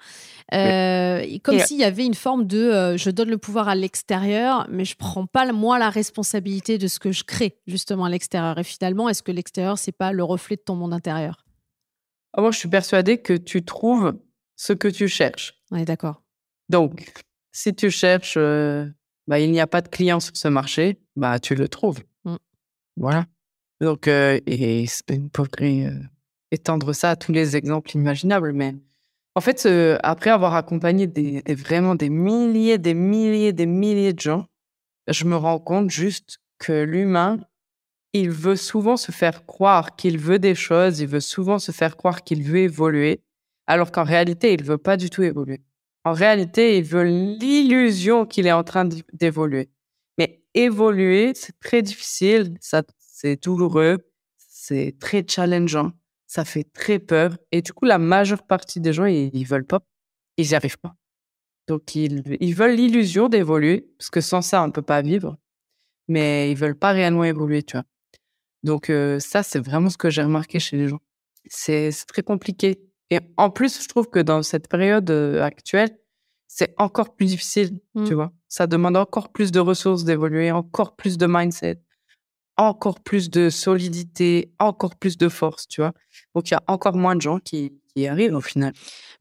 [0.52, 4.66] Euh, comme s'il y avait une forme de euh, je donne le pouvoir à l'extérieur,
[4.68, 8.58] mais je prends pas moi la responsabilité de ce que je crée justement à l'extérieur.
[8.58, 11.46] Et finalement, est-ce que l'extérieur c'est pas le reflet de ton monde intérieur?
[12.34, 14.18] Ah, Moi, je suis persuadée que tu trouves
[14.56, 15.54] ce que tu cherches.
[15.70, 16.22] Oui, d'accord.
[16.68, 17.12] Donc,
[17.52, 18.86] si tu cherches, euh,
[19.26, 22.00] bah, il n'y a pas de client sur ce marché, bah tu le trouves.
[22.24, 22.36] Mm.
[22.96, 23.26] Voilà.
[23.80, 25.90] Donc, et, on pourrait
[26.50, 28.74] étendre ça à tous les exemples imaginables, mais
[29.36, 34.20] en fait, euh, après avoir accompagné des, vraiment des milliers, des milliers, des milliers de
[34.20, 34.46] gens,
[35.08, 37.40] je me rends compte juste que l'humain,
[38.12, 41.96] il veut souvent se faire croire qu'il veut des choses, il veut souvent se faire
[41.96, 43.22] croire qu'il veut évoluer,
[43.66, 45.62] alors qu'en réalité, il ne veut pas du tout évoluer.
[46.04, 49.68] En réalité, il veut l'illusion qu'il est en train d'évoluer.
[50.16, 52.56] Mais évoluer, c'est très difficile,
[53.00, 53.98] c'est douloureux,
[54.36, 55.90] c'est très challengeant
[56.26, 57.36] ça fait très peur.
[57.52, 59.80] Et du coup, la majeure partie des gens, ils, ne veulent pas.
[60.36, 60.94] Ils n'y arrivent pas.
[61.66, 65.36] Donc, ils, ils veulent l'illusion d'évoluer, parce que sans ça, on ne peut pas vivre.
[66.08, 67.84] Mais ils veulent pas réellement évoluer, tu vois.
[68.62, 71.00] Donc, euh, ça, c'est vraiment ce que j'ai remarqué chez les gens.
[71.46, 72.82] C'est très compliqué.
[73.10, 75.96] Et en plus, je trouve que dans cette période euh, actuelle,
[76.46, 78.14] c'est encore plus difficile, tu mmh.
[78.14, 78.32] vois.
[78.48, 81.82] Ça demande encore plus de ressources d'évoluer, encore plus de mindset,
[82.56, 85.92] encore plus de solidité, encore plus de force, tu vois?
[86.34, 87.72] Donc, il y a encore moins de gens qui,
[88.08, 88.72] arrivent au final.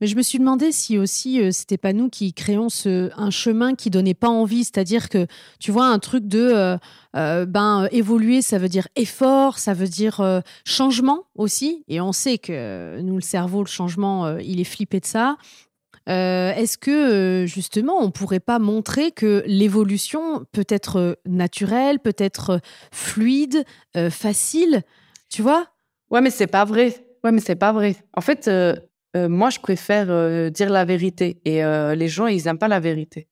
[0.02, 3.30] Mais je me suis demandé si aussi euh, c'était pas nous qui créons ce, un
[3.30, 5.28] chemin qui donnait pas envie, c'est-à-dire que
[5.60, 6.78] tu vois un truc de euh,
[7.16, 12.40] euh, ben évoluer, ça veut dire effort, ça veut dire changement aussi, et on sait
[12.40, 15.38] que nous le cerveau, le changement, il est flippé de ça.
[16.10, 22.00] Euh, est-ce que euh, justement on pourrait pas montrer que l'évolution peut être euh, naturelle,
[22.00, 22.60] peut être
[22.92, 23.64] fluide,
[24.10, 24.84] facile,
[25.30, 25.68] tu vois?
[26.10, 26.96] Ouais, mais c'est pas vrai.
[27.24, 27.96] Ouais, mais c'est pas vrai.
[28.14, 28.50] En fait,
[29.16, 31.62] moi, je préfère dire la vérité et
[31.96, 33.30] les gens, ils aiment pas la vérité.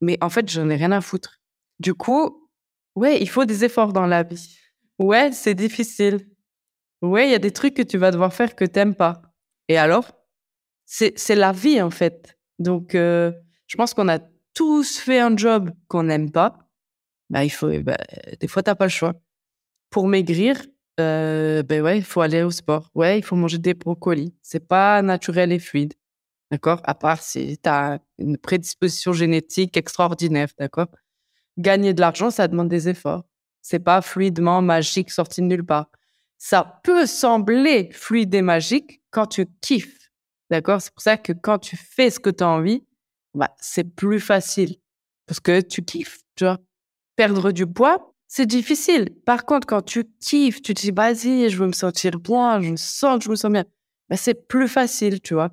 [0.00, 1.40] Mais en fait, j'en ai rien à foutre.
[1.80, 2.48] Du coup,
[2.94, 4.58] ouais, il faut des efforts dans la vie.
[4.98, 6.26] Ouais, c'est difficile.
[7.02, 9.22] Ouais, il y a des trucs que tu vas devoir faire que t'aimes pas.
[9.68, 10.12] Et alors?
[10.86, 12.38] C'est la vie, en fait.
[12.58, 13.32] Donc, euh,
[13.66, 14.20] je pense qu'on a
[14.54, 16.56] tous fait un job qu'on n'aime pas.
[17.30, 17.98] Bah, il faut, bah,
[18.40, 19.14] des fois, tu n'as pas le choix.
[19.90, 20.62] Pour maigrir,
[21.00, 22.90] euh, ben ouais, il faut aller au sport.
[22.94, 24.34] Ouais, il faut manger des brocolis.
[24.42, 25.94] C'est pas naturel et fluide.
[26.50, 26.80] D'accord?
[26.84, 30.48] À part si tu as une prédisposition génétique extraordinaire.
[30.58, 30.88] D'accord?
[31.58, 33.24] Gagner de l'argent, ça demande des efforts.
[33.62, 35.90] C'est pas fluidement magique sorti de nulle part.
[36.38, 39.95] ça peut sembler fluide et magique quand tu kiffes.
[40.50, 40.80] D'accord?
[40.80, 42.84] C'est pour ça que quand tu fais ce que tu as envie,
[43.34, 44.76] bah, c'est plus facile.
[45.26, 46.58] Parce que tu kiffes, tu vois?
[47.16, 49.10] Perdre du poids, c'est difficile.
[49.24, 52.76] Par contre, quand tu kiffes, tu te dis, vas-y, je veux me sentir bien, je
[52.76, 53.64] sens que je me sens bien,
[54.08, 55.50] bah, c'est plus facile, tu vois?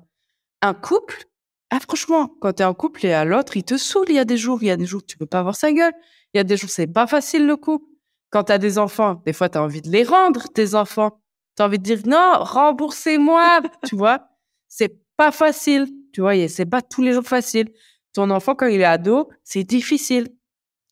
[0.62, 1.24] Un couple,
[1.70, 4.06] ah, franchement, quand tu es en couple et à l'autre, il te saoule.
[4.08, 5.72] Il y a des jours, il y a des jours, tu peux pas voir sa
[5.72, 5.92] gueule.
[6.32, 7.86] Il y a des jours, c'est pas facile le couple.
[8.30, 11.20] Quand tu as des enfants, des fois, tu as envie de les rendre, tes enfants.
[11.56, 14.28] Tu as envie de dire, non, remboursez-moi, tu vois?
[14.76, 17.72] C'est pas facile, tu vois, c'est pas tous les jours facile.
[18.12, 20.34] Ton enfant, quand il est ado, c'est difficile.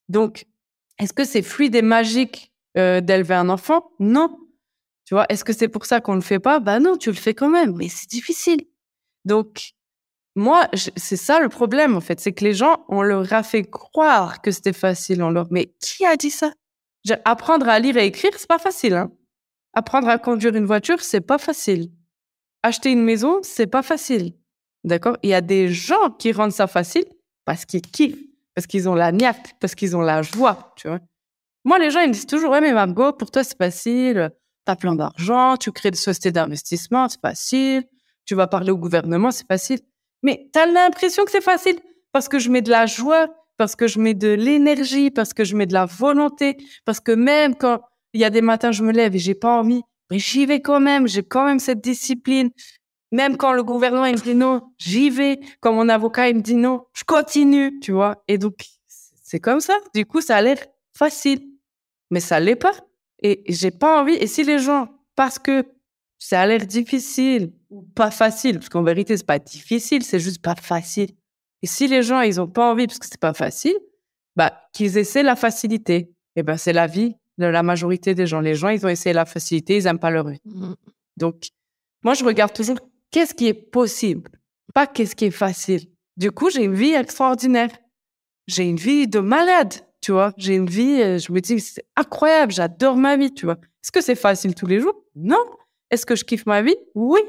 [0.08, 0.46] Donc,
[1.00, 3.90] est-ce que c'est fluide et magique euh, d'élever un enfant?
[3.98, 4.38] Non.
[5.04, 6.60] Tu vois, est-ce que c'est pour ça qu'on le fait pas?
[6.60, 8.68] Bah non, tu le fais quand même, mais c'est difficile.
[9.24, 9.72] Donc,
[10.36, 12.20] moi, c'est ça le problème, en fait.
[12.20, 15.24] C'est que les gens, on leur a fait croire que c'était facile.
[15.50, 16.52] Mais qui a dit ça?
[17.24, 18.94] Apprendre à lire et écrire, c'est pas facile.
[18.94, 19.10] Hein
[19.74, 21.90] Apprendre à conduire une voiture, c'est pas facile.
[22.62, 24.34] Acheter une maison, c'est pas facile.
[24.84, 25.16] D'accord?
[25.22, 27.04] Il y a des gens qui rendent ça facile
[27.44, 31.00] parce qu'ils kiffent parce qu'ils ont la niaque, parce qu'ils ont la joie, tu vois?
[31.64, 34.30] Moi, les gens, ils me disent toujours, ouais, mais Margot, pour toi, c'est facile,
[34.64, 37.84] t'as plein d'argent, tu crées des sociétés d'investissement, c'est facile,
[38.24, 39.80] tu vas parler au gouvernement, c'est facile.
[40.22, 41.78] Mais t'as l'impression que c'est facile
[42.12, 45.44] parce que je mets de la joie, parce que je mets de l'énergie, parce que
[45.44, 47.80] je mets de la volonté, parce que même quand
[48.12, 50.60] il y a des matins, je me lève et j'ai pas envie, mais j'y vais
[50.60, 52.50] quand même, j'ai quand même cette discipline,
[53.12, 55.38] même quand le gouvernement il me dit non, j'y vais.
[55.60, 58.24] Quand mon avocat il me dit non, je continue, tu vois.
[58.26, 58.54] Et donc
[59.22, 59.74] c'est comme ça.
[59.94, 60.58] Du coup, ça a l'air
[60.96, 61.40] facile,
[62.10, 62.72] mais ça l'est pas.
[63.22, 64.14] Et j'ai pas envie.
[64.14, 65.64] Et si les gens, parce que
[66.18, 70.42] ça a l'air difficile ou pas facile, parce qu'en vérité c'est pas difficile, c'est juste
[70.42, 71.10] pas facile.
[71.62, 73.76] Et si les gens ils ont pas envie parce que c'est pas facile,
[74.36, 76.12] bah qu'ils essaient la facilité.
[76.34, 78.40] Et ben c'est la vie de la majorité des gens.
[78.40, 80.40] Les gens ils ont essayé la facilité, ils aiment pas leur vie.
[80.44, 80.74] Mmh.
[81.16, 81.48] Donc
[82.02, 82.78] moi je regarde toujours
[83.10, 84.30] qu'est-ce qui est possible,
[84.74, 85.86] pas qu'est-ce qui est facile.
[86.16, 87.70] Du coup, j'ai une vie extraordinaire.
[88.46, 90.32] J'ai une vie de malade, tu vois.
[90.36, 93.56] J'ai une vie, euh, je me dis, c'est incroyable, j'adore ma vie, tu vois.
[93.82, 95.04] Est-ce que c'est facile tous les jours?
[95.14, 95.44] Non.
[95.90, 96.76] Est-ce que je kiffe ma vie?
[96.94, 97.20] Oui.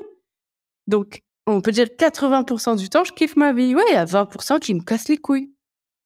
[0.87, 3.75] Donc, on peut dire 80% du temps, je kiffe ma vie.
[3.75, 5.52] Oui, il y a 20% qui me cassent les couilles.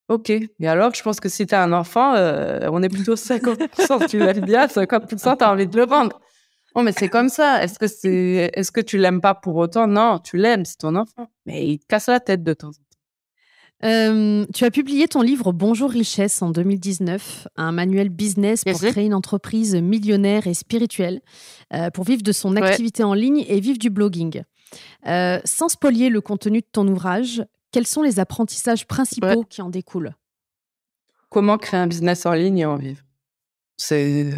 [0.09, 0.29] Ok.
[0.29, 4.07] Et alors, je pense que si tu as un enfant, euh, on est plutôt 50%,
[4.07, 6.21] tu l'aimes bien, 50%, tu as envie de le rendre.
[6.75, 7.63] Oh, mais c'est comme ça.
[7.63, 9.87] Est-ce que c'est, est-ce que tu l'aimes pas pour autant?
[9.87, 11.27] Non, tu l'aimes, c'est ton enfant.
[11.45, 14.45] Mais il te casse la tête de temps en temps.
[14.53, 19.13] tu as publié ton livre Bonjour Richesse en 2019, un manuel business pour créer une
[19.13, 21.21] entreprise millionnaire et spirituelle,
[21.73, 24.43] euh, pour vivre de son activité en ligne et vivre du blogging.
[25.07, 29.69] Euh, sans spolier le contenu de ton ouvrage, quels sont les apprentissages principaux qui en
[29.69, 30.15] découlent?
[31.29, 33.03] Comment créer un business en ligne et en vivre?
[33.77, 34.33] C'est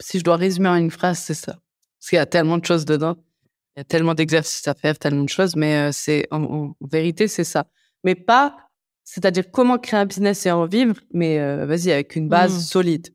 [0.00, 1.52] si je dois résumer en une phrase, c'est ça.
[1.98, 3.16] Parce qu'il y a tellement de choses dedans.
[3.76, 7.28] Il y a tellement d'exercices à faire, tellement de choses, mais euh, c'est en, vérité,
[7.28, 7.66] c'est ça.
[8.04, 8.56] Mais pas,
[9.04, 12.60] c'est-à-dire comment créer un business et en vivre, mais euh, vas-y, avec une base mmh.
[12.60, 13.08] solide,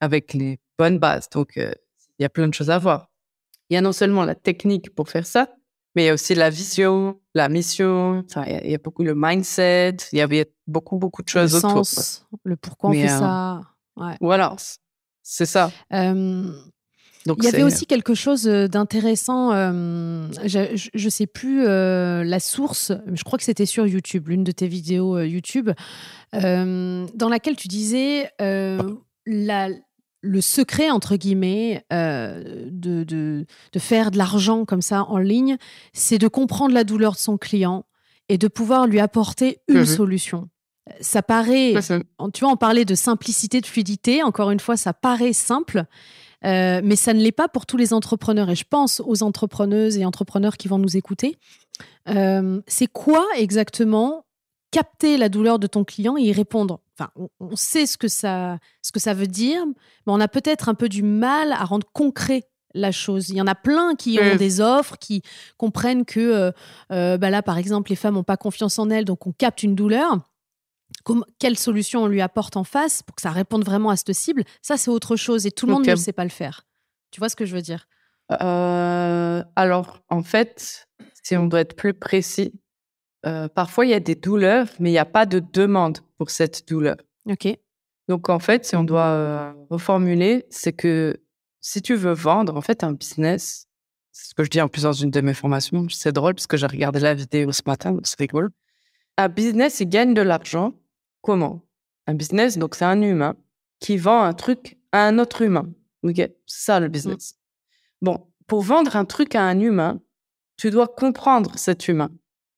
[0.00, 1.28] avec les bonnes bases.
[1.30, 1.72] Donc, euh,
[2.18, 3.10] il y a plein de choses à voir.
[3.70, 5.54] Il y a non seulement la technique pour faire ça,
[5.94, 9.96] mais il y a aussi la vision, la mission, il y, a beaucoup le mindset,
[10.12, 11.86] il y avait beaucoup, beaucoup de choses le autour.
[11.86, 13.60] Sens, le pourquoi on fait ça.
[13.96, 14.16] Ouais.
[14.20, 14.56] Voilà,
[15.22, 15.70] c'est ça.
[15.90, 19.50] Donc il y avait aussi quelque chose d'intéressant.
[19.52, 22.92] je ne sais plus la source.
[23.12, 25.70] Je crois que c'était sur YouTube, l'une de tes vidéos YouTube,
[26.32, 29.68] dans laquelle tu disais la,
[30.22, 35.56] le secret entre guillemets de, de, de, faire de l'argent comme ça en ligne,
[35.92, 37.84] c'est de comprendre la douleur de son client
[38.28, 40.48] et de pouvoir lui apporter une mmh solution
[41.00, 41.74] ça paraît,
[42.34, 44.22] tu vois, on parlait de simplicité, de fluidité.
[44.22, 45.84] Encore une fois, ça paraît simple,
[46.44, 48.50] euh, mais ça ne l'est pas pour tous les entrepreneurs.
[48.50, 51.36] Et je pense aux entrepreneuses et entrepreneurs qui vont nous écouter.
[52.08, 54.21] Euh, c'est quoi exactement
[54.72, 56.80] capter la douleur de ton client et y répondre.
[56.98, 60.68] Enfin, on, sait ce que ça, ce que ça veut dire, mais on a peut-être
[60.68, 63.28] un peu du mal à rendre concret la chose.
[63.28, 65.22] Il y en a plein qui ont des offres, qui
[65.58, 66.52] comprennent que,
[66.90, 69.62] euh, bah là, par exemple, les femmes n'ont pas confiance en elles, donc on capte
[69.62, 70.18] une douleur.
[71.38, 74.44] Quelle solution on lui apporte en face pour que ça réponde vraiment à cette cible,
[74.62, 76.66] ça c'est autre chose et tout le monde ne sait pas le faire.
[77.10, 77.88] Tu vois ce que je veux dire?
[78.40, 80.88] Euh, Alors, en fait,
[81.22, 82.52] si on doit être plus précis,
[83.26, 86.30] euh, parfois il y a des douleurs, mais il n'y a pas de demande pour
[86.30, 86.96] cette douleur.
[87.26, 87.48] Ok.
[88.08, 91.16] Donc, en fait, si on doit euh, reformuler, c'est que
[91.60, 93.68] si tu veux vendre, en fait, un business,
[94.10, 96.46] c'est ce que je dis en plus dans une de mes formations, c'est drôle parce
[96.46, 98.48] que j'ai regardé la vidéo ce matin, c'est rigolo.
[99.16, 100.74] Un business, il gagne de l'argent
[101.22, 101.62] Comment?
[102.08, 103.36] Un business, donc c'est un humain
[103.78, 105.68] qui vend un truc à un autre humain.
[106.02, 107.36] Ok, c'est ça le business.
[108.00, 110.00] Bon, pour vendre un truc à un humain,
[110.56, 112.10] tu dois comprendre cet humain.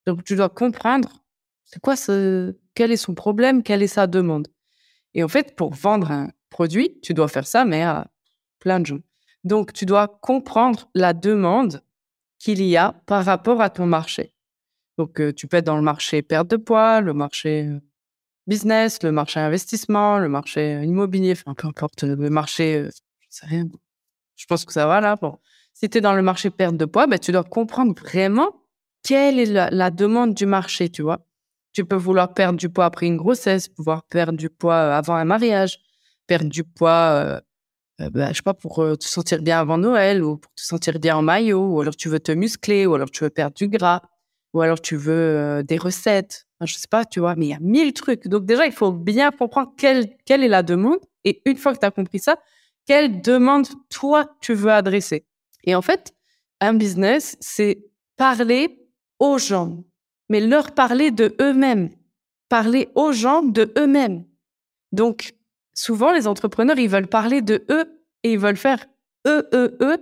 [0.06, 1.24] Donc, tu dois comprendre
[1.64, 4.48] c'est quoi ce, quel est son problème, quelle est sa demande.
[5.14, 8.08] Et en fait, pour vendre un produit, tu dois faire ça, mais à
[8.58, 9.00] plein de gens.
[9.44, 11.82] Donc, tu dois comprendre la demande
[12.38, 14.34] qu'il y a par rapport à ton marché.
[14.98, 17.80] Donc, euh, tu peux être dans le marché perte de poids, le marché euh,
[18.46, 22.88] business, le marché investissement, le marché euh, immobilier, enfin, peu importe, le marché,
[23.20, 23.66] je sais rien.
[24.36, 25.16] Je pense que ça va là.
[25.16, 25.38] Bon.
[25.72, 28.63] Si tu es dans le marché perte de poids, ben, tu dois comprendre vraiment
[29.04, 31.24] quelle est la, demande du marché, tu vois?
[31.72, 35.24] Tu peux vouloir perdre du poids après une grossesse, pouvoir perdre du poids avant un
[35.24, 35.78] mariage,
[36.26, 37.40] perdre du poids,
[38.00, 40.98] euh, bah, je sais pas, pour te sentir bien avant Noël ou pour te sentir
[40.98, 43.68] bien en maillot, ou alors tu veux te muscler, ou alors tu veux perdre du
[43.68, 44.02] gras,
[44.54, 46.46] ou alors tu veux des recettes.
[46.58, 48.26] Enfin, je sais pas, tu vois, mais il y a mille trucs.
[48.28, 51.00] Donc déjà, il faut bien comprendre quelle, quelle est la demande.
[51.24, 52.38] Et une fois que tu as compris ça,
[52.86, 55.26] quelle demande toi tu veux adresser?
[55.64, 56.14] Et en fait,
[56.60, 57.84] un business, c'est
[58.16, 58.83] parler
[59.24, 59.82] aux gens,
[60.28, 61.88] mais leur parler de eux-mêmes,
[62.50, 64.24] parler aux gens de eux-mêmes.
[64.92, 65.34] Donc,
[65.72, 68.84] souvent, les entrepreneurs, ils veulent parler de eux et ils veulent faire
[69.26, 69.96] eux, eux, eux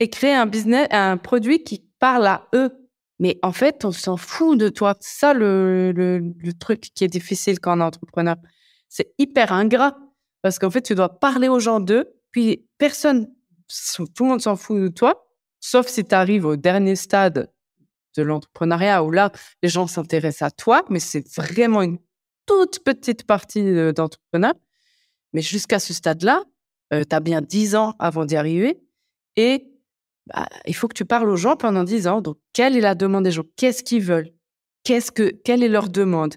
[0.00, 2.70] et créer un business, un produit qui parle à eux.
[3.18, 4.96] Mais en fait, on s'en fout de toi.
[5.00, 8.36] Ça le, le, le, truc qui est difficile quand on est entrepreneur.
[8.88, 9.96] C'est hyper ingrat
[10.42, 13.30] parce qu'en fait, tu dois parler aux gens d'eux, puis personne,
[14.14, 15.26] tout le monde s'en fout de toi,
[15.60, 17.50] sauf si tu arrives au dernier stade
[18.16, 19.30] de l'entrepreneuriat où là,
[19.62, 21.98] les gens s'intéressent à toi, mais c'est vraiment une
[22.46, 24.54] toute petite partie d'entrepreneurs.
[25.32, 26.44] Mais jusqu'à ce stade-là,
[26.92, 28.78] euh, tu as bien 10 ans avant d'y arriver
[29.36, 29.66] et
[30.26, 32.20] bah, il faut que tu parles aux gens pendant 10 ans.
[32.20, 33.42] Donc, quelle est la demande des gens?
[33.56, 34.32] Qu'est-ce qu'ils veulent?
[34.84, 36.34] Qu'est-ce que, Quelle est leur demande?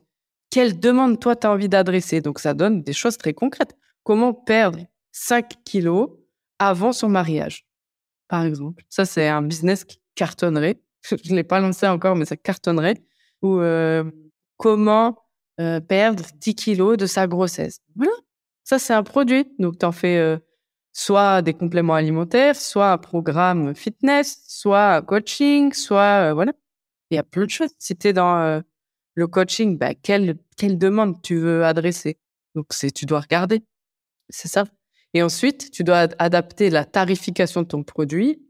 [0.50, 2.22] Quelle demande, toi, tu as envie d'adresser?
[2.22, 3.76] Donc, ça donne des choses très concrètes.
[4.04, 4.80] Comment perdre
[5.12, 6.10] 5 kilos
[6.60, 7.68] avant son mariage,
[8.28, 8.84] par exemple?
[8.90, 10.80] Ça, c'est un business qui cartonnerait.
[11.24, 13.04] Je ne l'ai pas lancé encore, mais ça cartonnerait.
[13.42, 14.04] Ou euh,
[14.58, 15.18] comment
[15.60, 17.80] euh, perdre 10 kilos de sa grossesse.
[17.96, 18.14] Voilà.
[18.64, 19.46] Ça, c'est un produit.
[19.60, 20.38] Donc, tu en fais euh,
[20.94, 26.54] soit des compléments alimentaires, soit un programme fitness, soit un coaching, soit voilà.
[27.10, 27.72] Il y a plein de choses.
[27.80, 28.62] Si tu es dans
[29.16, 32.20] le coaching, bah, quelle, quelle demande tu veux adresser?
[32.56, 33.64] Donc, c'est tu dois regarder.
[34.30, 34.66] C'est ça.
[35.14, 38.42] Et ensuite, tu dois adapter la tarification de ton produit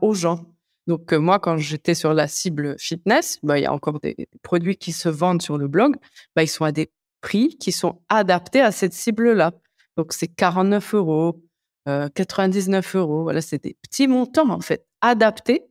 [0.00, 0.55] aux gens.
[0.86, 4.76] Donc, moi, quand j'étais sur la cible fitness, bah, il y a encore des produits
[4.76, 5.96] qui se vendent sur le blog.
[6.34, 9.52] Bah, ils sont à des prix qui sont adaptés à cette cible-là.
[9.96, 11.42] Donc, c'est 49 euros,
[11.86, 13.22] 99 euh, euros.
[13.24, 15.64] Voilà, c'est des petits montants, en fait, adaptés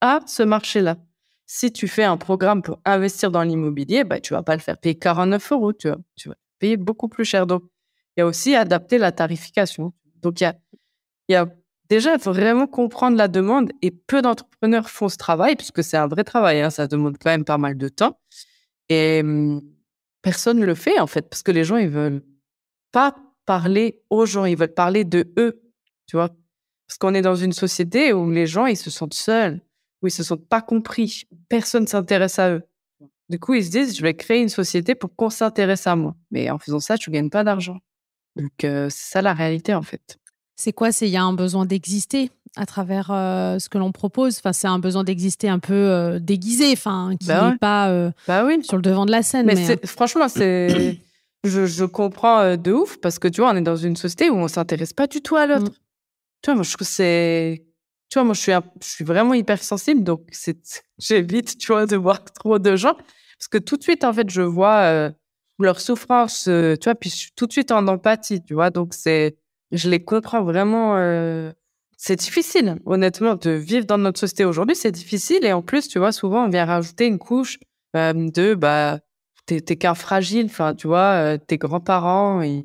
[0.00, 0.96] à ce marché-là.
[1.46, 4.78] Si tu fais un programme pour investir dans l'immobilier, bah, tu vas pas le faire
[4.78, 7.46] payer 49 euros, tu, vois, tu vas payer beaucoup plus cher.
[7.46, 7.62] Donc,
[8.16, 9.92] il y a aussi adapter la tarification.
[10.22, 10.50] Donc, il
[11.28, 11.46] y a
[11.92, 15.98] déjà, il faut vraiment comprendre la demande et peu d'entrepreneurs font ce travail puisque c'est
[15.98, 16.62] un vrai travail.
[16.62, 18.18] Hein, ça demande quand même pas mal de temps.
[18.88, 19.60] Et hum,
[20.22, 22.22] personne ne le fait, en fait, parce que les gens, ils veulent
[22.92, 25.62] pas parler aux gens, ils veulent parler de eux,
[26.06, 26.30] tu vois.
[26.86, 29.60] Parce qu'on est dans une société où les gens, ils se sentent seuls,
[30.00, 31.24] où ils se sentent pas compris.
[31.50, 32.62] Personne s'intéresse à eux.
[33.28, 36.14] Du coup, ils se disent, je vais créer une société pour qu'on s'intéresse à moi.
[36.30, 37.78] Mais en faisant ça, tu gagnes pas d'argent.
[38.36, 40.18] Donc, euh, c'est ça la réalité, en fait.
[40.56, 40.92] C'est quoi?
[40.92, 44.38] C'est il y a un besoin d'exister à travers euh, ce que l'on propose.
[44.38, 48.44] Enfin, c'est un besoin d'exister un peu euh, déguisé, enfin, qui bah n'est pas bah
[48.44, 48.62] oui.
[48.62, 49.46] sur le devant de la scène.
[49.46, 51.00] Mais, franchement, c'est
[51.44, 54.30] je, je comprends euh, de ouf parce que tu vois, on est dans une société
[54.30, 55.70] où on s'intéresse pas du tout à l'autre.
[55.70, 55.74] Mm.
[56.42, 57.64] Tu vois, moi, je trouve c'est.
[58.10, 60.58] Tu vois, moi, je suis, je suis vraiment hypersensible, donc c'est,
[60.98, 62.96] j'évite, tu vois, de voir trop de gens
[63.42, 65.10] parce que tout de suite, en fait, je vois euh,
[65.58, 68.70] leur souffrance, euh, tu vois, puis je suis tout de suite en empathie, tu vois,
[68.70, 69.36] donc c'est,
[69.72, 70.96] je les comprends vraiment.
[71.96, 75.98] c'est difficile, honnêtement, de vivre dans notre société aujourd'hui, c'est difficile et en plus, tu
[75.98, 77.58] vois, souvent, on vient rajouter une couche
[77.94, 79.00] de, bah,
[79.46, 80.46] t'es qu'un fragile.
[80.46, 82.64] Enfin, tu vois, tes grands-parents, ils,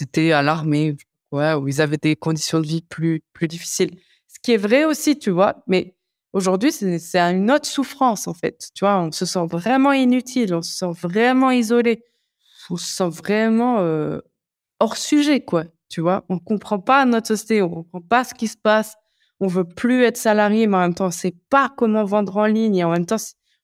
[0.00, 0.96] étaient à l'armée,
[1.32, 3.98] ouais, où ils avaient des conditions de vie plus, plus difficiles.
[4.28, 5.94] Ce qui est vrai aussi, tu vois, mais
[6.32, 8.70] aujourd'hui, c'est une autre souffrance, en fait.
[8.74, 12.04] Tu vois, on se sent vraiment inutile, on se sent vraiment isolé,
[12.70, 13.78] on se sent vraiment
[14.78, 15.64] hors sujet, quoi.
[15.90, 18.94] Tu vois, on comprend pas notre société, on comprend pas ce qui se passe.
[19.40, 22.46] On veut plus être salarié, mais en même temps, on sait pas comment vendre en
[22.46, 22.76] ligne.
[22.76, 23.16] Et en même temps,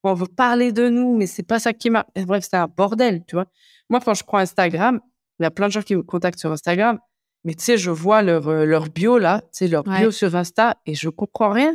[0.02, 2.06] on veut parler de nous, mais c'est pas ça qui m'a.
[2.16, 3.46] Bref, c'est un bordel, tu vois.
[3.88, 5.00] Moi, quand je prends Instagram,
[5.38, 6.98] il y a plein de gens qui me contactent sur Instagram,
[7.44, 10.34] mais tu sais, je vois leur, euh, leur bio là, tu sais, leur bio sur
[10.34, 11.74] Insta, et je comprends rien.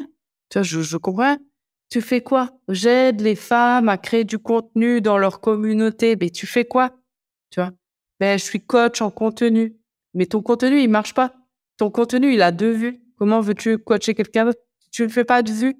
[0.49, 1.39] Tu vois, je, je comprends rien.
[1.89, 2.49] Tu fais quoi?
[2.69, 6.15] J'aide les femmes à créer du contenu dans leur communauté.
[6.19, 6.91] Mais tu fais quoi?
[7.49, 7.71] Tu vois?
[8.19, 9.75] Ben, je suis coach en contenu.
[10.13, 11.33] Mais ton contenu, il marche pas.
[11.77, 13.01] ton contenu, il a deux vues.
[13.17, 14.59] Comment veux-tu coacher quelqu'un d'autre?
[14.91, 15.75] Tu ne fais pas de vues.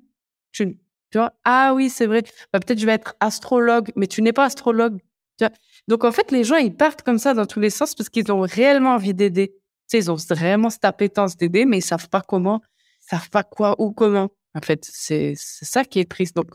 [0.51, 0.77] Tu,
[1.11, 2.23] tu vois, ah oui, c'est vrai.
[2.53, 4.99] Bah, peut-être je vais être astrologue, mais tu n'es pas astrologue.
[5.37, 5.51] Tu vois?
[5.87, 8.31] Donc, en fait, les gens, ils partent comme ça dans tous les sens parce qu'ils
[8.31, 9.49] ont réellement envie d'aider.
[9.49, 9.57] Tu
[9.87, 12.61] sais, ils ont vraiment cette appétence d'aider, mais ils savent pas comment,
[13.01, 14.29] ils savent pas quoi ou comment.
[14.55, 16.35] En fait, c'est ça qui est triste.
[16.35, 16.51] Donc,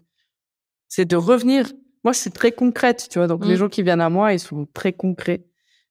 [0.88, 1.70] c'est de revenir.
[2.04, 3.26] Moi, c'est très concrète, tu vois?
[3.26, 3.58] Donc, les Mmh.
[3.58, 5.44] gens qui viennent à moi, ils sont très concrets.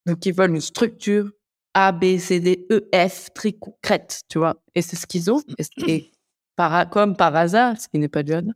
[0.06, 1.30] Donc, ils veulent une structure
[1.76, 4.56] A, B, C, D, E, F, très concrète, tu vois.
[4.74, 5.42] Et c'est ce qu'ils ont.
[5.88, 6.12] Et,
[6.56, 8.54] par, comme par hasard, ce qui n'est pas du hasard,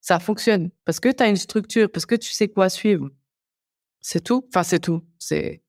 [0.00, 0.70] ça fonctionne.
[0.84, 3.10] Parce que tu as une structure, parce que tu sais quoi suivre.
[4.00, 4.46] C'est tout.
[4.48, 5.02] Enfin, c'est tout.
[5.18, 5.62] C'est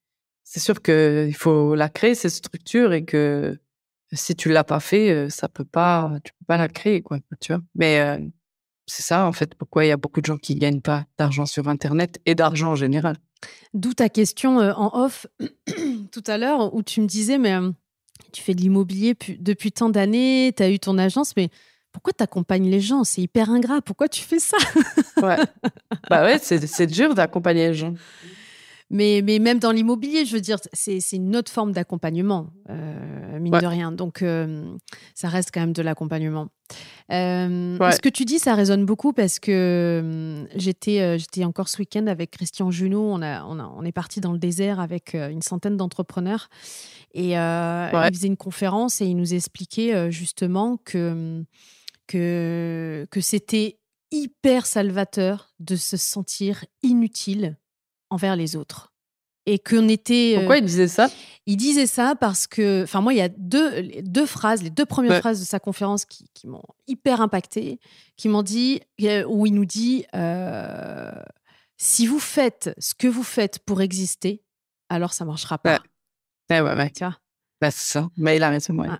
[0.43, 3.59] c'est sûr qu'il faut la créer, cette structure, et que
[4.13, 7.19] si tu l'as pas fait, euh, ça peut pas, tu peux pas la créer, quoi,
[7.41, 7.61] tu vois.
[7.75, 8.25] Mais euh,
[8.87, 11.45] c'est ça, en fait, pourquoi il y a beaucoup de gens qui gagnent pas d'argent
[11.45, 13.17] sur Internet et d'argent en général?
[13.73, 15.27] D'où ta question euh, en off
[16.11, 17.69] tout à l'heure où tu me disais, mais euh,
[18.33, 21.49] tu fais de l'immobilier pu- depuis tant d'années, tu as eu ton agence, mais
[21.91, 23.03] pourquoi tu accompagnes les gens?
[23.03, 23.81] C'est hyper ingrat.
[23.81, 24.57] Pourquoi tu fais ça?
[25.21, 25.37] Ouais.
[26.09, 27.93] bah ouais, c'est dur d'accompagner les gens.
[28.89, 33.53] Mais, mais même dans l'immobilier, je veux dire, c'est une autre forme d'accompagnement, euh, mine
[33.53, 33.61] Ouais.
[33.61, 33.91] de rien.
[33.91, 34.65] Donc, euh,
[35.15, 36.47] ça reste quand même de l'accompagnement.
[37.11, 37.91] Euh, Ouais.
[37.93, 42.31] Ce que tu dis, ça résonne beaucoup parce que j'étais j'étais encore ce week-end avec
[42.31, 43.01] Christian Junot.
[43.13, 46.49] On, a, on, a- on est parti dans le désert avec une centaine d'entrepreneurs.
[47.13, 47.91] Et Ouais.
[48.07, 51.43] il faisait une conférence et il nous expliquait justement que,
[52.07, 53.79] que, que c'était
[54.11, 57.57] hyper salvateur de se sentir inutile
[58.09, 58.93] envers les autres.
[59.49, 60.33] Et qu'on était.
[60.35, 61.09] euh, Pourquoi il disait ça?
[61.45, 64.69] il disait ça parce que, enfin moi, il y a deux, les deux phrases, les
[64.69, 65.19] deux premières Ouais.
[65.21, 67.79] phrases de sa conférence qui, qui m'ont hyper impacté,
[68.17, 71.11] qui m'ont dit, euh, où il nous dit, euh,
[71.77, 74.43] si vous faites ce que vous faites pour exister,
[74.89, 75.79] alors ça marchera pas.
[76.49, 76.61] Ouais.
[76.61, 76.89] Ouais, ouais.
[76.89, 77.17] Tu vois?
[77.61, 78.09] Bah, c'est ça.
[78.17, 78.87] Mais il a raison, ouais.
[78.91, 78.99] Ah.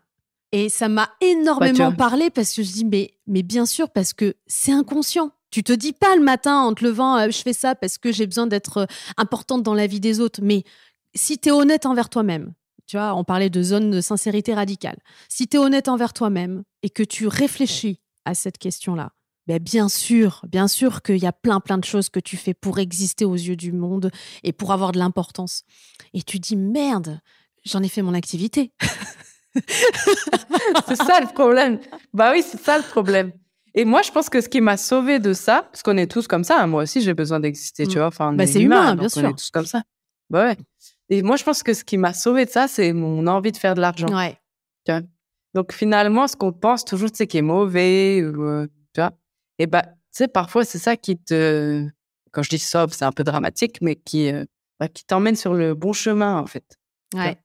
[0.54, 1.98] Et ça m'a énormément vois.
[1.98, 5.32] parlé parce que je dis, mais, mais bien sûr, parce que c'est inconscient.
[5.50, 8.12] Tu te dis pas le matin en te levant, euh, je fais ça parce que
[8.12, 8.86] j'ai besoin d'être euh,
[9.18, 10.42] importante dans la vie des autres.
[10.44, 10.64] Mais
[11.16, 12.54] si tu es honnête envers toi-même,
[12.86, 14.98] tu vois, on parlait de zone de sincérité radicale.
[15.30, 19.12] Si tu es honnête envers toi-même et que tu réfléchis à cette question-là,
[19.46, 22.54] ben bien sûr, bien sûr qu'il y a plein, plein de choses que tu fais
[22.54, 24.12] pour exister aux yeux du monde
[24.44, 25.64] et pour avoir de l'importance.
[26.14, 27.22] Et tu dis, merde,
[27.64, 28.74] j'en ai fait mon activité.
[29.56, 31.80] c'est ça le problème.
[32.14, 33.32] Bah oui, c'est ça le problème.
[33.76, 36.28] Et moi, je pense que ce qui m'a sauvé de ça, parce qu'on est tous
[36.28, 37.88] comme ça, hein, moi aussi j'ai besoin d'exister, Mm.
[37.88, 38.08] tu vois.
[38.08, 39.26] Enfin, on Bah, est c'est humain, bien On sûr.
[39.28, 39.84] est tous comme ça.
[40.30, 40.58] Bah ouais.
[41.10, 43.58] Et moi, je pense que ce qui m'a sauvé de ça, c'est mon envie de
[43.58, 44.08] faire de l'argent.
[44.08, 44.38] Ouais.
[45.54, 49.12] Donc finalement, ce qu'on pense toujours, c'est qui est mauvais, ou, euh, tu vois.
[49.60, 51.88] Et bah, tu sais, parfois, c'est ça qui te.
[52.32, 54.46] Quand je dis sauve, c'est un peu dramatique, mais qui, euh,
[54.80, 56.78] bah, qui t'emmène sur le bon chemin, en fait.
[57.16, 57.38] Ouais.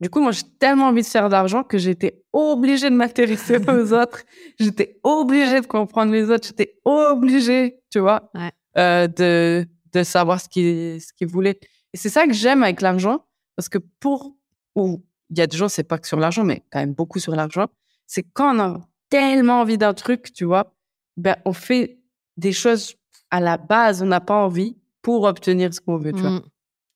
[0.00, 3.92] Du coup, moi, j'ai tellement envie de faire d'argent que j'étais obligée de m'intéresser aux
[3.94, 4.22] autres.
[4.60, 6.46] J'étais obligée de comprendre les autres.
[6.48, 8.50] J'étais obligée, tu vois, Ouais.
[8.76, 11.58] euh, de, de savoir ce qu'ils ce qu'ils voulaient.
[11.94, 13.24] Et c'est ça que j'aime avec l'argent,
[13.56, 14.36] parce que pour.
[14.74, 17.18] Ou il y a des gens, c'est pas que sur l'argent, mais quand même beaucoup
[17.18, 17.66] sur l'argent.
[18.06, 20.74] C'est quand on a tellement envie d'un truc, tu vois,
[21.16, 21.98] ben, on fait
[22.36, 22.94] des choses
[23.30, 26.42] à la base, on n'a pas envie pour obtenir ce qu'on veut, tu vois.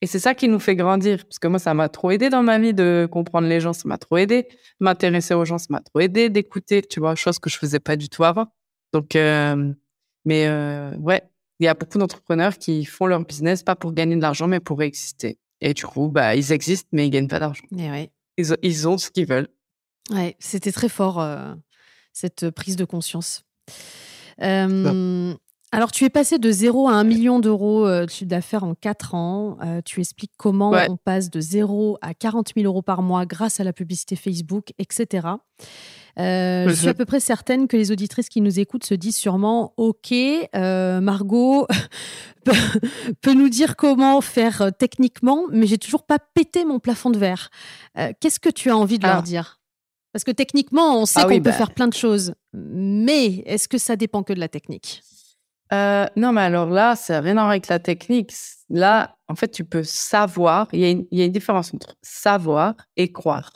[0.02, 1.24] Et c'est ça qui nous fait grandir.
[1.24, 3.72] Parce que moi, ça m'a trop aidé dans ma vie de comprendre les gens.
[3.74, 4.48] Ça m'a trop aidé.
[4.80, 7.96] M'intéresser aux gens, ça m'a trop aidé d'écouter, tu vois, chose que je faisais pas
[7.96, 8.46] du tout avant.
[8.92, 9.72] Donc, euh,
[10.24, 11.22] mais euh, ouais,
[11.58, 14.60] il y a beaucoup d'entrepreneurs qui font leur business pas pour gagner de l'argent, mais
[14.60, 15.38] pour exister.
[15.60, 17.64] Et du coup, bah, ils existent, mais ils gagnent pas d'argent.
[17.76, 18.10] Et ouais.
[18.38, 19.48] Ils, ont- ils ont ce qu'ils veulent.
[20.10, 21.52] Ouais, c'était très fort, euh,
[22.14, 23.44] cette prise de conscience.
[24.42, 25.34] Euh,
[25.72, 28.74] alors, tu es passé de 0 à 1 million d'euros euh, de chiffre d'affaires en
[28.74, 29.56] 4 ans.
[29.62, 30.86] Euh, tu expliques comment Ouais.
[30.90, 34.72] on passe de 0 à 40 000 euros par mois grâce à la publicité Facebook,
[34.78, 35.28] etc.
[36.18, 39.16] Euh, je suis à peu près certaine que les auditrices qui nous écoutent se disent
[39.16, 41.68] sûrement Ok, euh, Margot
[43.22, 47.50] peut, nous dire comment faire techniquement, mais j'ai toujours pas pété mon plafond de verre.
[48.20, 49.22] Qu'est-ce que tu as envie de leur Ah.
[49.22, 49.60] dire?
[50.12, 51.52] Parce que techniquement, on sait Ah qu'on oui, peut bah.
[51.52, 55.02] faire plein de choses, mais est-ce que ça dépend que de la technique?
[55.72, 58.32] Euh, non, mais alors là, ça n'a rien à voir avec la technique.
[58.68, 60.68] Là, en fait, tu peux savoir.
[60.72, 63.52] Il y, a une- il y a une différence entre savoir et croire.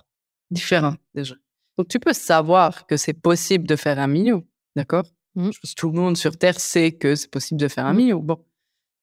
[0.50, 1.34] Différent, déjà.
[1.76, 4.44] Donc, tu peux savoir que c'est possible de faire un million.
[4.76, 5.04] D'accord?
[5.34, 5.52] Mhm.
[5.52, 7.92] Je pense que tout le monde sur Terre sait que c'est possible de faire un
[7.92, 7.96] Mhm.
[7.98, 8.18] million.
[8.20, 8.44] Bon.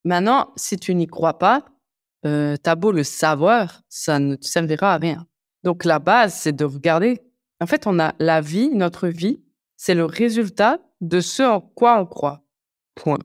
[0.05, 1.66] Maintenant, si tu n'y crois pas,
[2.26, 5.28] euh, t'as beau le savoir, ça ne te servira à rien.
[5.64, 7.22] Donc, la base, c'est de regarder.
[7.59, 9.43] En fait, on a la vie, notre vie,
[9.76, 12.41] c'est le résultat de ce en quoi on croit.
[13.01, 13.17] Point.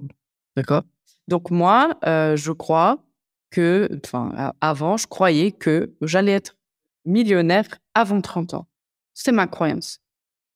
[0.56, 0.84] D'accord
[1.28, 3.04] Donc, moi, euh, je crois
[3.50, 6.56] que, enfin, avant, je croyais que j'allais être
[7.04, 8.66] millionnaire avant 30 ans.
[9.12, 10.00] C'est ma croyance.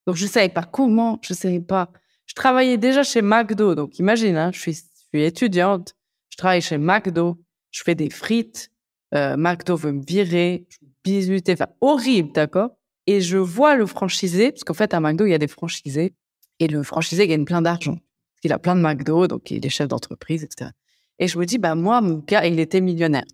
[0.06, 1.90] Donc, je ne savais pas comment, je ne savais pas.
[2.24, 3.74] Je travaillais déjà chez McDo.
[3.74, 5.94] Donc, imagine, hein, je, suis, je suis étudiante,
[6.30, 7.36] je travaille chez McDo,
[7.70, 8.70] je fais des frites.
[9.14, 10.66] Euh, McDo veut me virer,
[11.04, 12.70] je enfin, horrible, d'accord?
[13.06, 16.14] Et je vois le franchisé, parce qu'en fait, à McDo, il y a des franchisés,
[16.58, 17.98] et le franchisé gagne plein d'argent.
[18.41, 20.70] Qu'il a plein de McDo, donc il est chef d'entreprise, etc.
[21.18, 23.24] Et je me dis, bah, moi, mon gars, il était millionnaire.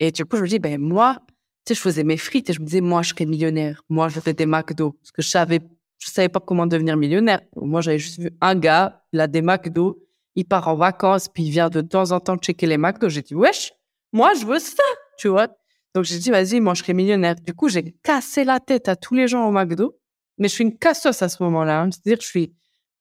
[0.00, 1.18] Et du coup, je me dis, ben, moi,
[1.64, 3.82] tu sais, je faisais mes frites et je me disais, moi, je serais millionnaire.
[3.88, 4.92] Moi, je faisais des McDo.
[4.92, 5.60] Parce que je savais,
[5.98, 7.40] je savais pas comment devenir millionnaire.
[7.54, 10.02] Moi, j'avais juste vu un gars, il a des McDo,
[10.34, 13.08] il part en vacances, puis il vient de temps en temps checker les McDo.
[13.08, 13.72] J'ai dit, wesh,
[14.12, 14.82] moi, je veux ça,
[15.18, 15.48] tu vois.
[15.94, 17.36] Donc, j'ai dit, vas-y, moi, je serai millionnaire.
[17.36, 19.96] Du coup, j'ai cassé la tête à tous les gens au McDo.
[20.38, 21.82] Mais je suis une casseuse à ce moment-là.
[21.82, 21.90] Hein.
[21.92, 22.54] C'est-à-dire, je suis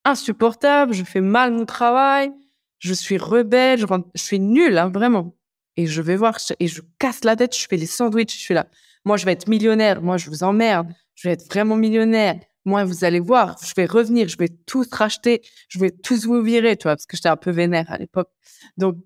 [0.06, 2.32] insupportable, je fais mal mon travail,
[2.80, 3.86] je suis rebelle, je,
[4.16, 5.36] suis nulle, hein, vraiment.
[5.78, 8.54] Et je vais voir, et je casse la tête, je fais les sandwichs, je suis
[8.54, 8.68] là.
[9.06, 12.40] Moi, je vais être millionnaire, moi, je vous emmerde, je vais être vraiment millionnaire.
[12.66, 16.42] Moi, vous allez voir, je vais revenir, je vais tous racheter, je vais tous vous
[16.42, 18.30] virer, tu vois, parce que j'étais un peu vénère à l'époque.
[18.78, 18.98] Donc,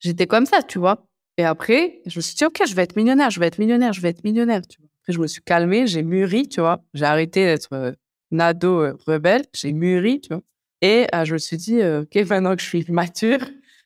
[0.00, 1.06] j'étais comme ça, tu vois.
[1.36, 3.92] Et après, je me suis dit, OK, je vais être millionnaire, je vais être millionnaire,
[3.92, 4.88] je vais être millionnaire, tu vois.
[5.02, 6.84] Après, je me suis calmée, j'ai mûri, tu vois.
[6.94, 7.96] J'ai arrêté d'être
[8.32, 10.42] euh, nado euh, rebelle, j'ai mûri, tu vois.
[10.80, 13.40] Et euh, je me suis dit, OK, maintenant que je suis mature,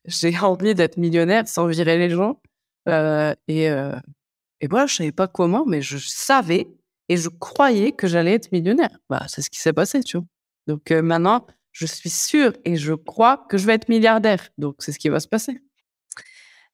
[0.05, 2.41] j'ai envie d'être millionnaire sans virer les gens.
[2.87, 3.67] et,
[4.61, 6.69] et voilà, je savais pas comment, mais je savais
[7.09, 8.97] et je croyais que j'allais être millionnaire.
[9.11, 10.27] Bah, c'est ce qui s'est passé, tu vois.
[10.67, 14.49] Donc maintenant, je suis sûre et je crois que je vais être milliardaire.
[14.59, 15.61] Donc c'est ce qui va se passer.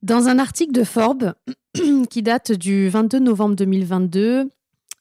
[0.02, 1.34] Dans un article de Forbes
[2.10, 4.50] qui date du 22 novembre 2022,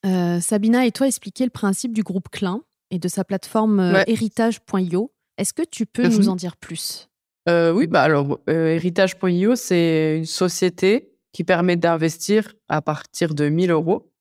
[0.06, 4.04] euh, Sabina et toi expliquez le principe du groupe Klein et de sa plateforme euh,
[4.08, 5.12] héritage.io.
[5.38, 6.30] Est-ce que tu peux nous mhm.
[6.30, 7.10] en dire plus?
[7.50, 13.72] Euh, Oui, bah alors héritage.io, c'est une société qui permet d'investir à partir de 1000
[13.72, 14.12] euros.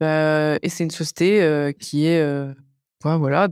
[0.00, 2.22] et c'est une société qui est,
[3.02, 3.48] voilà,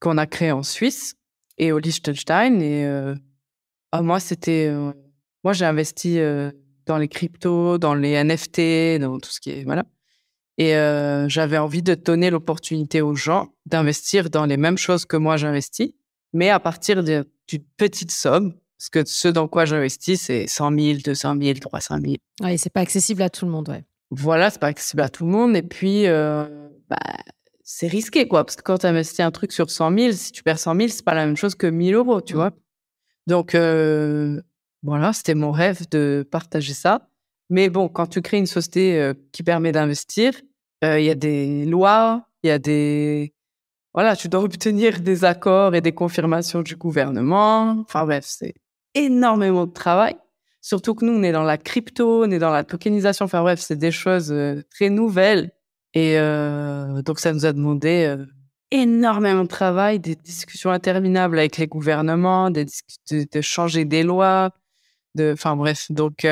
[0.00, 1.14] qu'on a créée en Suisse
[1.58, 2.62] et au Liechtenstein.
[2.62, 2.86] Et
[3.92, 4.72] ah, moi, c'était
[5.46, 6.50] moi, j'ai investi euh,
[6.86, 9.84] dans les cryptos, dans les NFT, dans tout ce qui est voilà.
[10.58, 15.16] Et euh, j'avais envie de donner l'opportunité aux gens d'investir dans les mêmes choses que
[15.16, 15.90] moi j'investis,
[16.32, 17.24] mais à partir d'une
[17.76, 18.54] petite somme.
[18.78, 22.14] Parce que ce dans quoi j'investis, c'est 100 000, 200 000, 300 000.
[22.42, 23.84] Oui, c'est pas accessible à tout le monde, ouais.
[24.10, 25.56] Voilà, c'est pas accessible à tout le monde.
[25.56, 26.98] Et puis, euh, bah,
[27.64, 28.44] c'est risqué, quoi.
[28.44, 30.88] Parce que quand tu investis un truc sur 100 000, si tu perds 100 000,
[30.88, 32.36] c'est pas la même chose que 1000 euros, tu mmh.
[32.36, 32.50] vois.
[33.26, 33.54] Donc,
[34.82, 37.08] voilà, c'était mon rêve de partager ça.
[37.50, 40.32] Mais bon, quand tu crées une société euh, qui permet d'investir,
[40.84, 43.34] euh, il y a des lois, il y a des...
[43.94, 47.76] Voilà, tu dois obtenir des accords et des confirmations du gouvernement.
[47.80, 48.54] Enfin bref, c'est
[48.94, 50.16] énormément de travail.
[50.60, 53.26] Surtout que nous, on est dans la crypto, on est dans la tokenisation.
[53.26, 55.52] Enfin bref, c'est des choses euh, très nouvelles.
[55.94, 56.18] Et
[57.06, 58.14] donc, ça nous a demandé
[58.70, 62.66] énormément de travail, des discussions interminables avec les gouvernements, de,
[63.10, 64.50] de changer des lois,
[65.18, 66.26] enfin bref, donc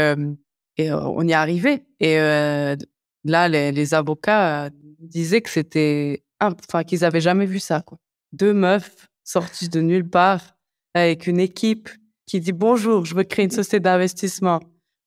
[0.77, 1.85] et on y est arrivé.
[2.01, 7.99] Et là, les, avocats disaient que c'était, enfin qu'ils avaient jamais vu ça, quoi.
[8.33, 10.57] Deux meufs sorties de nulle part
[10.95, 11.89] avec une équipe
[12.27, 14.61] qui dit bonjour, je veux créer une société d'investissement.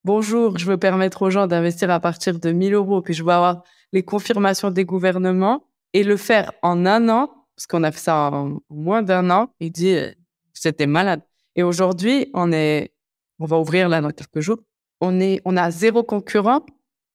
[0.04, 3.32] Bonjour, je veux permettre aux gens d'investir à partir de 1000 euros, puis je veux
[3.32, 8.00] avoir les confirmations des gouvernements et le faire en un an, parce qu'on a fait
[8.00, 9.50] ça en moins d'un an.
[9.60, 9.98] Il dit,
[10.54, 11.22] c'était malade.
[11.56, 12.94] Et aujourd'hui, on est
[13.40, 14.58] on va ouvrir là dans quelques jours.
[15.02, 16.66] On est, on a zéro concurrent.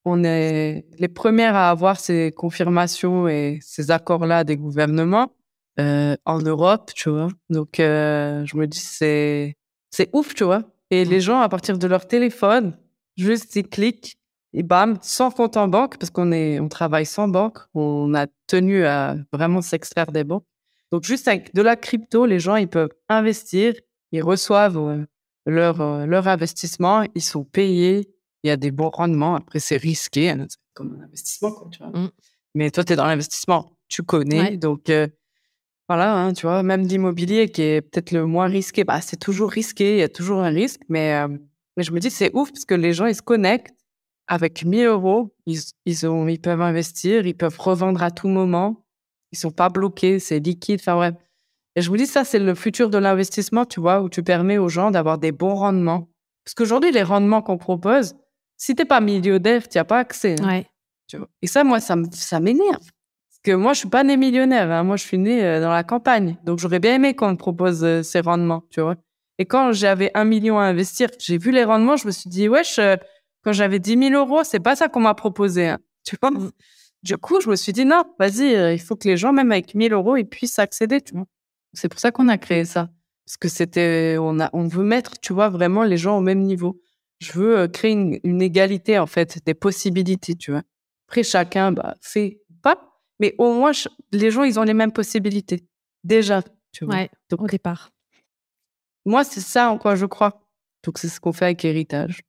[0.04, 5.32] On est les premières à avoir ces confirmations et ces accords-là des gouvernements
[5.78, 7.28] euh, en Europe, tu vois.
[7.50, 9.56] Donc, euh, je me dis, c'est,
[9.90, 10.64] c'est ouf, tu vois.
[10.90, 12.76] Et les gens, à partir de leur téléphone,
[13.16, 14.18] juste ils cliquent
[14.54, 17.58] et bam, sans compte en banque, parce qu'on est, on travaille sans banque.
[17.74, 20.44] On a tenu à vraiment s'extraire des banques.
[20.90, 23.74] Donc, juste avec de la crypto, les gens, ils peuvent investir,
[24.10, 25.06] ils reçoivent
[25.46, 28.08] leur, euh, leur investissement, ils sont payés,
[28.42, 29.34] il y a des bons rendements.
[29.36, 31.88] Après, c'est risqué, hein, comme un investissement, quoi, tu vois.
[31.88, 32.10] Mmh.
[32.54, 34.56] Mais toi, tu es dans l'investissement, tu connais.
[34.56, 35.08] Donc, euh,
[35.88, 39.50] voilà, hein, tu vois, même l'immobilier qui est peut-être le moins risqué, bah, c'est toujours
[39.50, 40.80] risqué, il y a toujours un risque.
[40.88, 41.28] Mais, euh,
[41.76, 43.74] mais je me dis, c'est ouf parce que les gens, ils se connectent
[44.26, 48.84] avec 1000 euros, ils, ils, ont, ils peuvent investir, ils peuvent revendre à tout moment,
[49.32, 50.80] ils sont pas bloqués, c'est liquide.
[50.80, 51.14] Enfin, bref.
[51.74, 54.58] Et je vous dis, ça, c'est le futur de l'investissement, tu vois, où tu permets
[54.58, 56.08] aux gens d'avoir des bons rendements.
[56.44, 58.14] Parce qu'aujourd'hui, les rendements qu'on propose,
[58.56, 60.36] si t'es pas millionnaire, tu n'as pas accès.
[60.40, 60.66] Hein, ouais.
[61.06, 61.28] tu vois.
[61.40, 62.78] Et ça, moi, ça, ça m'énerve.
[62.78, 64.70] Parce que moi, je suis pas né millionnaire.
[64.70, 64.82] Hein.
[64.84, 66.36] Moi, je suis né euh, dans la campagne.
[66.44, 68.96] Donc, j'aurais bien aimé qu'on me propose euh, ces rendements, tu vois.
[69.38, 72.48] Et quand j'avais un million à investir, j'ai vu les rendements, je me suis dit,
[72.48, 72.96] wesh, euh,
[73.42, 75.68] quand j'avais 10 000 euros, c'est pas ça qu'on m'a proposé.
[75.68, 75.78] Hein.
[76.04, 76.50] Tu vois mmh.
[77.04, 79.74] Du coup, je me suis dit, non, vas-y, il faut que les gens, même avec
[79.74, 81.26] 1000 euros, ils puissent accéder, tu vois.
[81.74, 82.90] C'est pour ça qu'on a créé ça.
[83.24, 86.40] Parce que c'était, on, a, on veut mettre, tu vois, vraiment les gens au même
[86.40, 86.80] niveau.
[87.20, 90.62] Je veux euh, créer une, une égalité, en fait, des possibilités, tu vois.
[91.08, 93.72] Après, chacun bah, fait pas, mais au moins,
[94.10, 95.66] les gens, ils ont les mêmes possibilités.
[96.04, 96.42] Déjà,
[96.72, 96.94] tu vois.
[96.94, 97.90] Ouais, au départ.
[99.04, 100.46] Moi, c'est ça en quoi je crois.
[100.84, 102.22] Donc, c'est ce qu'on fait avec Héritage.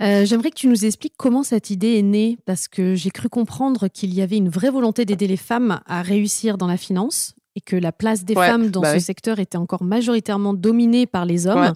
[0.00, 3.28] Euh, J'aimerais que tu nous expliques comment cette idée est née, parce que j'ai cru
[3.28, 7.34] comprendre qu'il y avait une vraie volonté d'aider les femmes à réussir dans la finance
[7.56, 9.00] et que la place des Ouais, femmes dans bah ce oui.
[9.00, 11.60] secteur était encore majoritairement dominée par les hommes.
[11.60, 11.72] Ouais.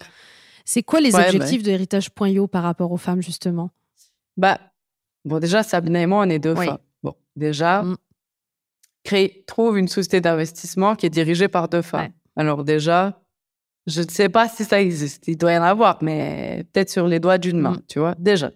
[0.64, 3.70] C'est quoi les Ouais, bah objectifs de Héritage.io par rapport aux femmes, justement?
[4.36, 4.58] Bah,
[5.24, 6.66] bon, déjà, Sabine et moi, on est deux Oui.
[6.66, 6.78] femmes.
[7.02, 7.96] Bon, déjà, Mm.
[9.04, 12.10] créer, trouve une société d'investissement qui est dirigée par deux femmes.
[12.36, 13.22] Alors, déjà,
[13.86, 15.26] je ne sais pas si ça existe.
[15.28, 17.82] Il doit y en avoir, mais peut-être sur les doigts d'une main, Mm.
[17.88, 18.50] tu vois, déjà.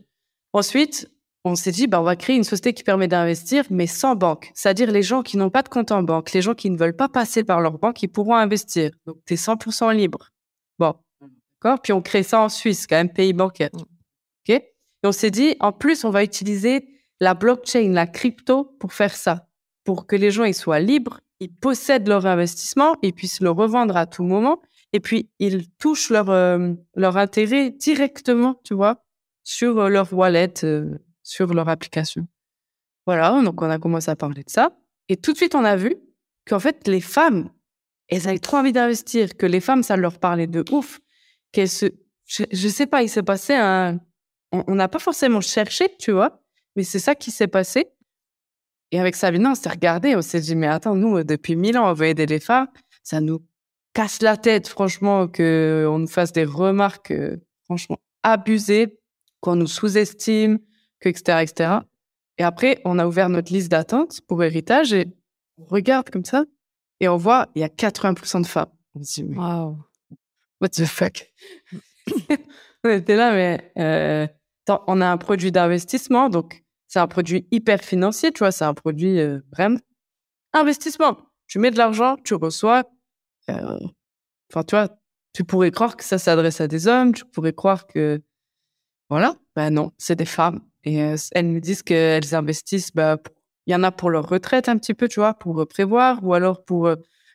[0.53, 1.11] Ensuite,
[1.45, 4.51] on s'est dit, bah, on va créer une société qui permet d'investir, mais sans banque.
[4.55, 6.97] C'est-à-dire les gens qui n'ont pas de compte en banque, les gens qui ne veulent
[6.97, 8.91] pas passer par leur banque, ils pourront investir.
[9.07, 10.31] Donc, tu es 100% libre.
[10.79, 10.95] Bon,
[11.53, 11.81] d'accord?
[11.83, 13.71] Puis, on crée ça en Suisse, quand même, pays bancaire.
[13.73, 13.81] Mm.
[13.81, 14.51] OK?
[14.51, 14.73] Et
[15.05, 16.87] on s'est dit, en plus, on va utiliser
[17.21, 19.47] la blockchain, la crypto pour faire ça,
[19.85, 23.97] pour que les gens ils soient libres, ils possèdent leur investissement, ils puissent le revendre
[23.97, 24.61] à tout moment,
[24.93, 29.05] et puis ils touchent leur, euh, leur intérêt directement, tu vois,
[29.45, 32.27] sur euh, leur wallet, euh, sur leur application.
[33.07, 34.77] Voilà, donc on a commencé à parler de ça.
[35.09, 35.97] Et tout de suite, on a vu
[36.47, 37.51] qu'en fait, les femmes,
[38.09, 41.01] elles avaient trop envie d'investir, que les femmes, ça leur parlait de ouf,
[41.53, 41.87] qu'elles se...
[42.27, 43.99] Je, je sais pas, il s'est passé un...
[44.53, 46.43] On n'a pas forcément cherché, tu vois,
[46.77, 47.89] mais c'est ça qui s'est passé.
[48.91, 51.91] Et avec Sabine, on s'est regardé, on s'est dit, mais attends, nous, depuis mille ans,
[51.91, 52.69] on veut aider les femmes.
[53.03, 53.41] Ça nous
[53.95, 58.99] casse la tête, franchement, qu'on nous fasse des remarques, euh, franchement, abusées,
[59.41, 60.59] qu'on nous sous-estime,
[61.03, 61.71] que, etc., etc.
[62.39, 65.07] Et après, on a ouvert notre liste d'attente pour héritage et
[65.59, 66.45] on regarde comme ça
[67.01, 68.71] et on voit, il y a 80% de femmes.
[68.95, 69.77] On se dit, mais Waouh
[70.63, 71.31] what the fuck?
[72.85, 74.27] On était là, mais euh,
[74.89, 78.75] on a un produit d'investissement, donc c'est un produit hyper financier, tu vois, c'est un
[78.75, 79.79] produit euh, vraiment
[80.53, 81.17] investissement.
[81.47, 82.85] Tu mets de l'argent, tu reçois.
[83.51, 83.79] euh,
[84.51, 84.89] Enfin, tu vois,
[85.33, 88.21] tu pourrais croire que ça s'adresse à des hommes, tu pourrais croire que.
[89.13, 90.61] Voilà, ben non, c'est des femmes.
[90.85, 93.05] Et euh, elles nous disent qu'elles investissent, pour-
[93.67, 96.33] il y en a pour leur retraite un petit peu, tu vois, pour prévoir, ou
[96.35, 96.89] alors pour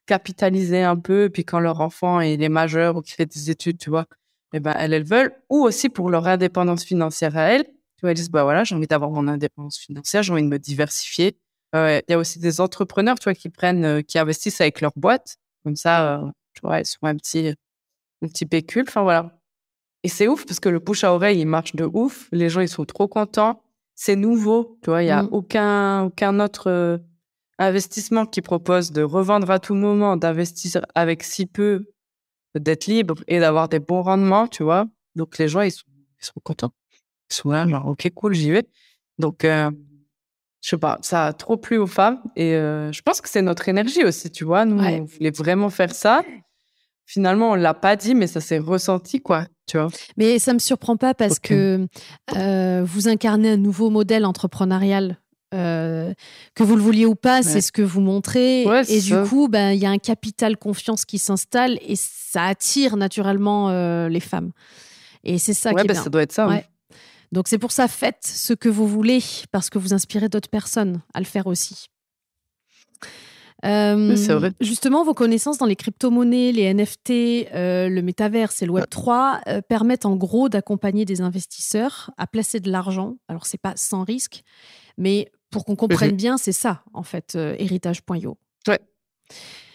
[0.08, 3.78] capitaliser un peu, puis quand leur enfant il est majeur ou qu'il fait des études,
[3.78, 4.06] tu vois,
[4.54, 7.66] eh ben, elles, elles veulent, ou aussi pour leur indépendance financière à elles.
[7.66, 10.48] Tu vois, elles disent, bah voilà, j'ai envie d'avoir mon indépendance financière, j'ai envie de
[10.50, 11.38] me diversifier.
[11.76, 14.82] Euh, Il y a aussi des entrepreneurs, tu vois, qui prennent, euh, qui investissent avec
[14.82, 15.38] leur boîte.
[15.64, 17.54] Comme ça, euh, tu vois, elles sont un petit,
[18.24, 18.86] un petit pécule.
[18.88, 19.37] Enfin, voilà.
[20.08, 22.30] Et c'est ouf parce que le bouche à oreille, il marche de ouf.
[22.32, 23.62] Les gens, ils sont trop contents.
[23.94, 25.30] C'est nouveau, tu vois, il n'y a Mm.
[25.34, 26.98] aucun, aucun autre euh,
[27.60, 31.88] investissement qui propose de revendre à tout moment, d'investir avec si peu,
[32.56, 34.86] d'être libre et d'avoir des bons rendements, tu vois.
[35.18, 35.84] Donc, les gens, ils sont,
[36.22, 36.72] ils sont contents.
[37.30, 38.66] Ils sont là, genre, OK, cool, j'y vais.
[39.20, 39.70] Donc, euh,
[40.62, 43.42] je sais pas, ça a trop plu aux femmes et euh, je pense que c'est
[43.42, 44.64] notre énergie aussi, tu vois.
[44.64, 45.02] Nous, Ouais.
[45.02, 46.22] on voulait vraiment faire ça.
[47.10, 49.88] Finalement, on l'a pas dit, mais ça s'est ressenti, quoi, tu vois.
[50.18, 51.88] Mais ça me surprend pas parce que
[52.36, 55.18] euh, vous incarnez un nouveau modèle entrepreneurial.
[55.54, 56.14] euh,
[56.54, 58.66] que vous le vouliez ou pas, c'est ce que vous montrez.
[58.68, 59.24] Ouais, et du ça.
[59.26, 64.10] coup, ben, il y a un capital confiance qui s'installe et ça attire naturellement euh,
[64.10, 64.52] les femmes.
[65.24, 66.04] Et c'est ça ouais, qui est bah, bien.
[66.04, 66.50] ça doit être ça.
[66.50, 66.66] Ouais.
[67.32, 71.00] Donc c'est pour ça, faites ce que vous voulez, parce que vous inspirez d'autres personnes
[71.14, 71.88] à le faire aussi.
[73.66, 74.52] Euh, Oui, c'est vrai.
[74.62, 79.62] Justement, vos connaissances dans les crypto-monnaies, les NFT, euh, le métaverse et le Web3 euh,
[79.62, 83.16] permettent en gros d'accompagner des investisseurs à placer de l'argent.
[83.28, 84.44] Alors, c'est pas sans risque,
[84.98, 86.18] mais pour qu'on comprenne Mhm.
[86.18, 88.38] bien, c'est ça, en fait, héritage.io.
[88.68, 88.80] Ouais.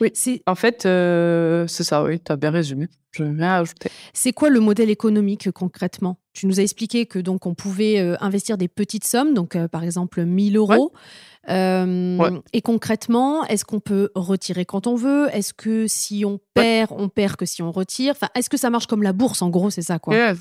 [0.00, 0.10] Oui.
[0.14, 2.88] C'est En fait, euh, c'est ça, oui, tu as bien résumé.
[3.12, 3.90] Je à ajouter.
[4.14, 6.18] C'est quoi le modèle économique euh, concrètement?
[6.32, 9.68] Tu nous as expliqué que donc on pouvait euh, investir des petites sommes, donc euh,
[9.68, 10.92] par exemple 1000 euros.
[11.46, 12.16] Ouais.
[12.54, 15.28] Et concrètement, est-ce qu'on peut retirer quand on veut?
[15.32, 18.12] Est-ce que si on perd, on perd que si on retire?
[18.12, 20.14] Enfin, est-ce que ça marche comme la bourse En gros, c'est ça quoi?
[20.14, 20.38] Yes.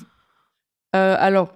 [0.94, 1.52] Alors,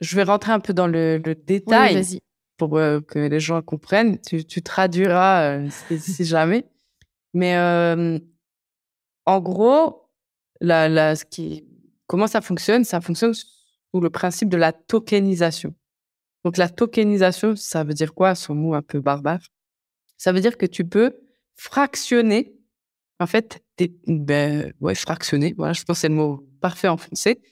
[0.00, 2.20] je vais rentrer un peu dans le, détail
[2.56, 4.20] pour que les gens comprennent.
[4.20, 5.58] Tu, tu traduiras
[5.98, 6.66] si jamais.
[7.36, 7.54] Mais
[9.26, 10.08] en gros,
[12.06, 15.74] comment ça fonctionne Ça fonctionne sous le principe de la tokenisation.
[16.44, 19.40] Donc, la tokenisation, ça veut dire quoi Son mot un peu barbare?
[20.16, 21.14] Ça veut dire que tu peux
[21.56, 22.56] fractionner,
[23.20, 23.62] en fait,
[24.06, 27.42] ben, ouais, fractionner, voilà, je pense que c'est le mot parfait en français,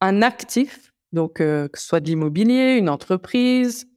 [0.00, 3.88] un actif, donc que ce soit de l'immobilier, une entreprise,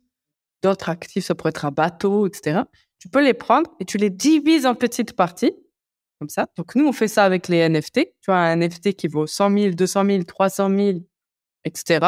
[0.63, 2.61] d'autres actifs, ça pourrait être un bateau, etc.
[2.99, 5.53] Tu peux les prendre et tu les divises en petites parties,
[6.19, 6.47] comme ça.
[6.57, 7.93] Donc, nous, on fait ça avec les NFT.
[8.21, 10.97] Tu vois, un NFT qui vaut 100 000, 200 000, 300 000,
[11.63, 11.99] etc.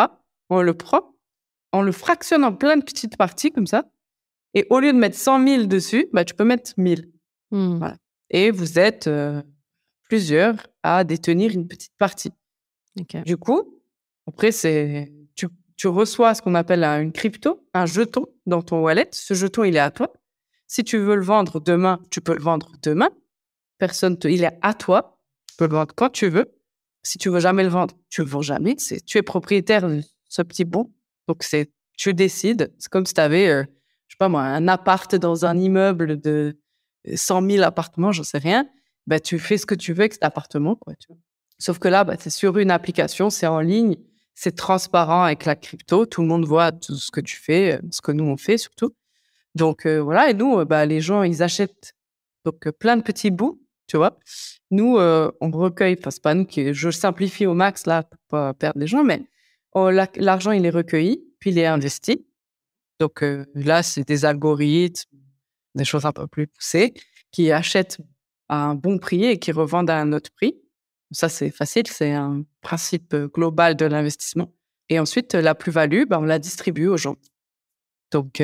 [0.49, 1.15] On le prend,
[1.73, 3.85] on le fractionne en plein de petites parties, comme ça.
[4.55, 7.11] Et au lieu de mettre 100 000 dessus, bah, tu peux mettre 1000.
[7.51, 7.77] Hmm.
[7.77, 7.97] Voilà.
[8.31, 9.41] Et vous êtes euh,
[10.03, 12.31] plusieurs à détenir une petite partie.
[13.23, 13.79] Du coup,
[14.27, 18.81] après, c'est tu, tu reçois ce qu'on appelle un- une crypto, un jeton dans ton
[18.81, 19.07] wallet.
[19.11, 20.11] Ce jeton, il est à toi.
[20.69, 23.09] Si tu veux le vendre demain, tu peux le vendre demain.
[23.79, 25.19] Personne il est à toi.
[25.47, 26.45] Tu peux le vendre quand tu veux.
[27.01, 28.75] Si tu veux jamais le vendre, tu le vends jamais.
[28.75, 30.93] Tu es propriétaire de ce petit bon.
[31.27, 32.71] Donc, c'est, tu décides.
[32.77, 33.63] C'est comme si tu avais, je
[34.13, 36.59] sais pas moi, un appart dans un immeuble de
[37.11, 38.69] 100 000 appartements, j'en sais rien.
[39.07, 40.93] Ben, tu fais ce que tu veux avec cet appartement, quoi.
[41.57, 43.95] Sauf que là, bah, c'est sur une application, c'est en ligne,
[44.35, 46.05] c'est transparent avec la crypto.
[46.05, 48.59] Tout le monde voit tout ce que tu fais, euh, ce que nous on fait
[48.59, 48.93] surtout.
[49.55, 51.93] Donc voilà, et nous, bah, les gens, ils achètent
[52.45, 54.17] donc plein de petits bouts, tu vois.
[54.71, 58.53] Nous, on recueille, enfin c'est pas nous qui, je simplifie au max là pour pas
[58.53, 59.23] perdre les gens, mais
[60.15, 62.25] l'argent il est recueilli, puis il est investi.
[62.99, 63.23] Donc
[63.55, 65.09] là, c'est des algorithmes,
[65.75, 66.93] des choses un peu plus poussées,
[67.31, 67.97] qui achètent
[68.49, 70.55] à un bon prix et qui revendent à un autre prix.
[71.11, 74.53] Ça, c'est facile, c'est un principe global de l'investissement.
[74.89, 77.15] Et ensuite, la plus-value, ben, on la distribue aux gens.
[78.11, 78.41] Donc,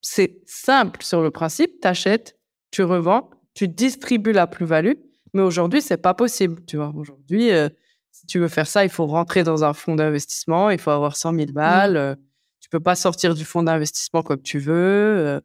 [0.00, 1.80] c'est simple sur le principe.
[1.80, 2.38] Tu achètes,
[2.70, 4.94] tu revends, tu distribues la plus-value.
[5.34, 6.64] Mais aujourd'hui, c'est pas possible.
[6.66, 7.68] Tu vois, aujourd'hui, euh,
[8.10, 11.16] si tu veux faire ça, il faut rentrer dans un fonds d'investissement, il faut avoir
[11.16, 11.96] 100 000 balles.
[11.96, 12.14] euh,
[12.60, 14.74] tu peux pas sortir du fonds d'investissement comme tu veux.
[14.74, 15.40] euh,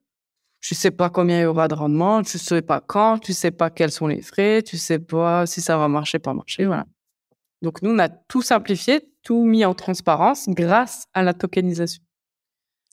[0.61, 3.51] tu sais pas combien il y aura de rendement, tu sais pas quand, tu sais
[3.51, 6.85] pas quels sont les frais, tu sais pas si ça va marcher, pas marcher, voilà.
[7.61, 12.01] Donc nous, on a tout simplifié, tout mis en transparence grâce à la tokenisation.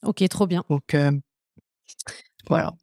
[0.03, 0.63] Ok, trop bien.
[0.69, 1.11] Donc euh,
[2.47, 2.73] voilà.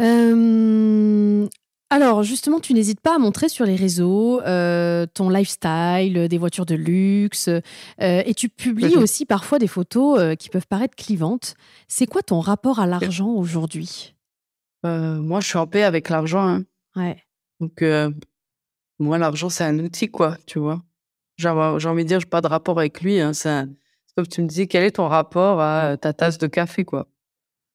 [0.00, 1.46] Euh,
[1.88, 6.36] alors, justement, tu n'hésites pas à montrer sur les réseaux euh, ton lifestyle, euh, des
[6.38, 7.60] voitures de luxe, euh,
[7.98, 11.54] et tu publies aussi parfois des photos euh, qui peuvent paraître clivantes.
[11.88, 14.14] C'est quoi ton rapport à l'argent aujourd'hui?
[14.84, 16.46] Euh, moi, je suis en paix avec l'argent.
[16.46, 16.64] hein.
[16.96, 17.16] Ouais.
[17.60, 18.10] Donc euh,
[18.98, 20.82] moi, l'argent, c'est un outil, quoi, tu vois.
[21.38, 23.20] J'ai j'ai envie de dire, j'ai pas de rapport avec lui.
[23.20, 23.68] hein, c'est un-
[24.16, 27.06] comme tu me dis, quel est ton rapport à euh, ta tasse de café, quoi?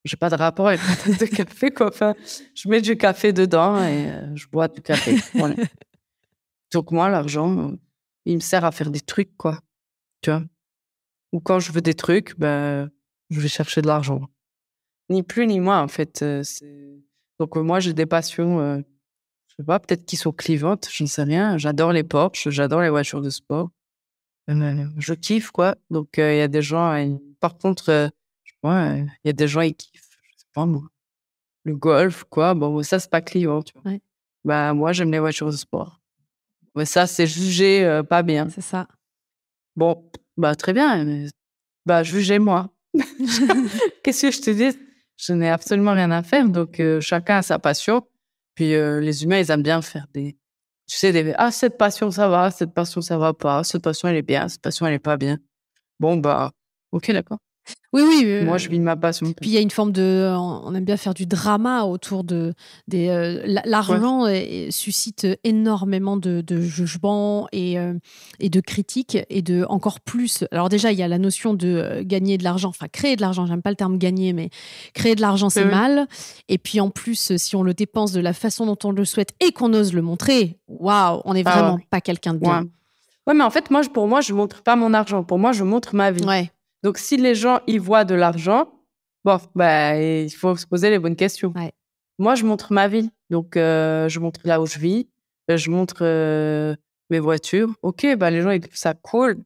[0.03, 1.87] J'ai pas de rapport avec ma tasse de café, quoi.
[1.89, 2.15] Enfin,
[2.55, 5.17] je mets du café dedans et euh, je bois du café.
[6.71, 7.75] Donc moi, l'argent, euh,
[8.25, 9.59] il me sert à faire des trucs, quoi.
[10.21, 10.43] Tu vois?
[11.33, 12.89] Ou quand je veux des trucs, ben,
[13.29, 14.21] je vais chercher de l'argent.
[15.09, 16.21] Ni plus ni moins, en fait.
[16.23, 16.43] euh,
[17.39, 18.77] Donc moi, j'ai des passions,
[19.47, 21.57] je sais pas, peut-être qui sont clivantes, je ne sais rien.
[21.57, 23.69] J'adore les Porsche, j'adore les voitures de sport.
[24.47, 25.75] Je kiffe, quoi.
[25.89, 26.91] Donc il y a des gens,
[27.39, 28.09] par contre,
[28.65, 30.83] euh, il y a des gens, ils kiffent, je sais pas moi.
[31.63, 32.53] Le golf, quoi.
[32.53, 33.91] Bon, ça, c'est pas clivant, tu vois.
[33.91, 34.01] Ouais.
[34.43, 35.99] Bah, moi, j'aime les voitures de sport.
[36.75, 38.49] Mais ça, c'est jugé euh, pas bien.
[38.49, 38.87] C'est ça.
[39.75, 41.03] Bon, bah très bien.
[41.05, 41.27] mais-
[41.85, 42.69] Bah jugez-moi.
[44.03, 44.77] Qu'est-ce que je te dis?
[45.17, 46.47] Je n'ai absolument rien à faire.
[46.49, 48.07] Donc euh, chacun a sa passion.
[48.55, 50.37] Puis euh, les humains, ils aiment bien faire des.
[50.87, 51.33] Tu sais, des.
[51.37, 52.51] Ah, cette passion, ça va.
[52.51, 53.63] Cette passion, ça va pas.
[53.63, 54.47] Cette passion, elle est bien.
[54.47, 55.37] Cette passion, elle est pas bien.
[55.99, 56.51] Bon, bah,
[56.91, 57.39] ok, d'accord.
[57.93, 58.23] Oui, oui.
[58.25, 59.25] euh, Moi, je vis ma passion.
[59.33, 62.53] Puis il y a une forme de, on aime bien faire du drama autour de
[62.87, 63.09] des.
[63.09, 67.93] euh, la- L'argent euh, suscite énormément de, de jugements et euh,
[68.39, 70.45] et de critiques et de encore plus.
[70.51, 73.21] Alors déjà il y a la notion de euh, gagner de l'argent, enfin créer de
[73.21, 73.45] l'argent.
[73.45, 74.49] J'aime pas le terme gagner, mais
[74.93, 76.07] créer de l'argent c'est mal.
[76.47, 79.33] Et puis en plus si on le dépense de la façon dont on le souhaite
[79.45, 81.61] et qu'on ose le montrer, waouh, on est Ah ouais.
[81.61, 82.61] vraiment pas quelqu'un de bien.
[82.61, 82.67] Ouais.
[83.27, 85.23] ouais, mais en fait, moi, pour moi, je montre pas mon argent.
[85.23, 86.23] Pour moi, je montre ma vie.
[86.23, 86.49] Ouais,
[86.83, 88.69] Donc, si les gens y voient de l'argent,
[89.23, 91.53] bon, bah, il faut se poser les bonnes questions.
[91.55, 91.71] Ouais.
[92.17, 93.09] Moi, je montre ma vie.
[93.29, 95.07] Donc, euh, je montre là où je vis.
[95.49, 96.75] euh, Je montre euh,
[97.09, 97.69] mes voitures.
[97.81, 99.37] Ok, bah, les gens, ils trouvent ça cool.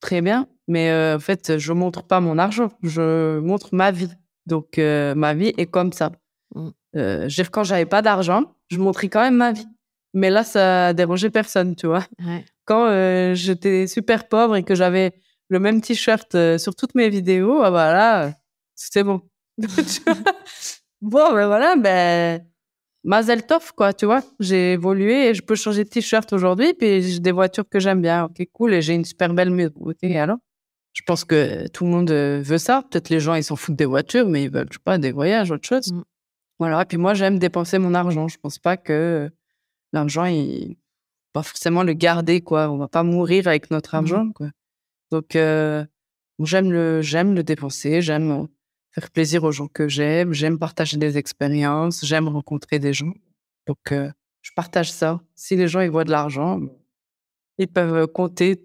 [0.00, 0.46] Très bien.
[0.68, 2.70] Mais euh, en fait, je montre pas mon argent.
[2.82, 4.10] Je montre ma vie.
[4.46, 6.12] Donc, ma vie est comme ça.
[6.54, 6.70] Mm.
[7.52, 9.66] Quand j'avais pas d'argent, je montrais quand même ma vie.
[10.14, 12.44] Mais là, ça dérangeait personne, tu vois ouais.
[12.66, 15.12] quand j'étais super pauvre et que j'avais
[15.48, 18.32] le même t-shirt euh, sur toutes mes vidéos, ah bah là,
[18.74, 19.20] c'était bon.
[21.00, 22.46] Bon, ben voilà, ben,
[23.04, 24.22] Mazel Tov, quoi, tu vois.
[24.38, 28.00] J'ai évolué et je peux changer de t-shirt aujourd'hui, puis j'ai des voitures que j'aime
[28.00, 28.24] bien.
[28.26, 29.72] Ok, cool, et j'ai une super belle maison.
[29.80, 30.38] Ok, alors?
[30.92, 32.82] Je pense que tout le monde euh, veut ça.
[32.88, 35.10] Peut-être les gens, ils s'en foutent des voitures, mais ils veulent, je sais pas, des
[35.10, 35.90] voyages, autre chose.
[35.92, 36.02] Mm.
[36.60, 38.28] Voilà, et puis moi, j'aime dépenser mon argent.
[38.28, 39.28] Je pense pas que
[39.92, 40.76] l'argent, il
[41.32, 43.98] pas forcément le garder quoi on va pas mourir avec notre Mhm.
[44.00, 44.48] argent quoi
[45.12, 45.84] donc euh,
[46.40, 48.48] j'aime le j'aime le dépenser j'aime
[48.92, 50.32] faire plaisir aux gens que j'aime.
[50.32, 52.04] J'aime partager des expériences.
[52.04, 53.12] J'aime rencontrer des gens.
[53.66, 55.20] Donc, je partage ça.
[55.34, 56.60] Si les gens ils voient de l'argent,
[57.58, 58.60] ils peuvent compter,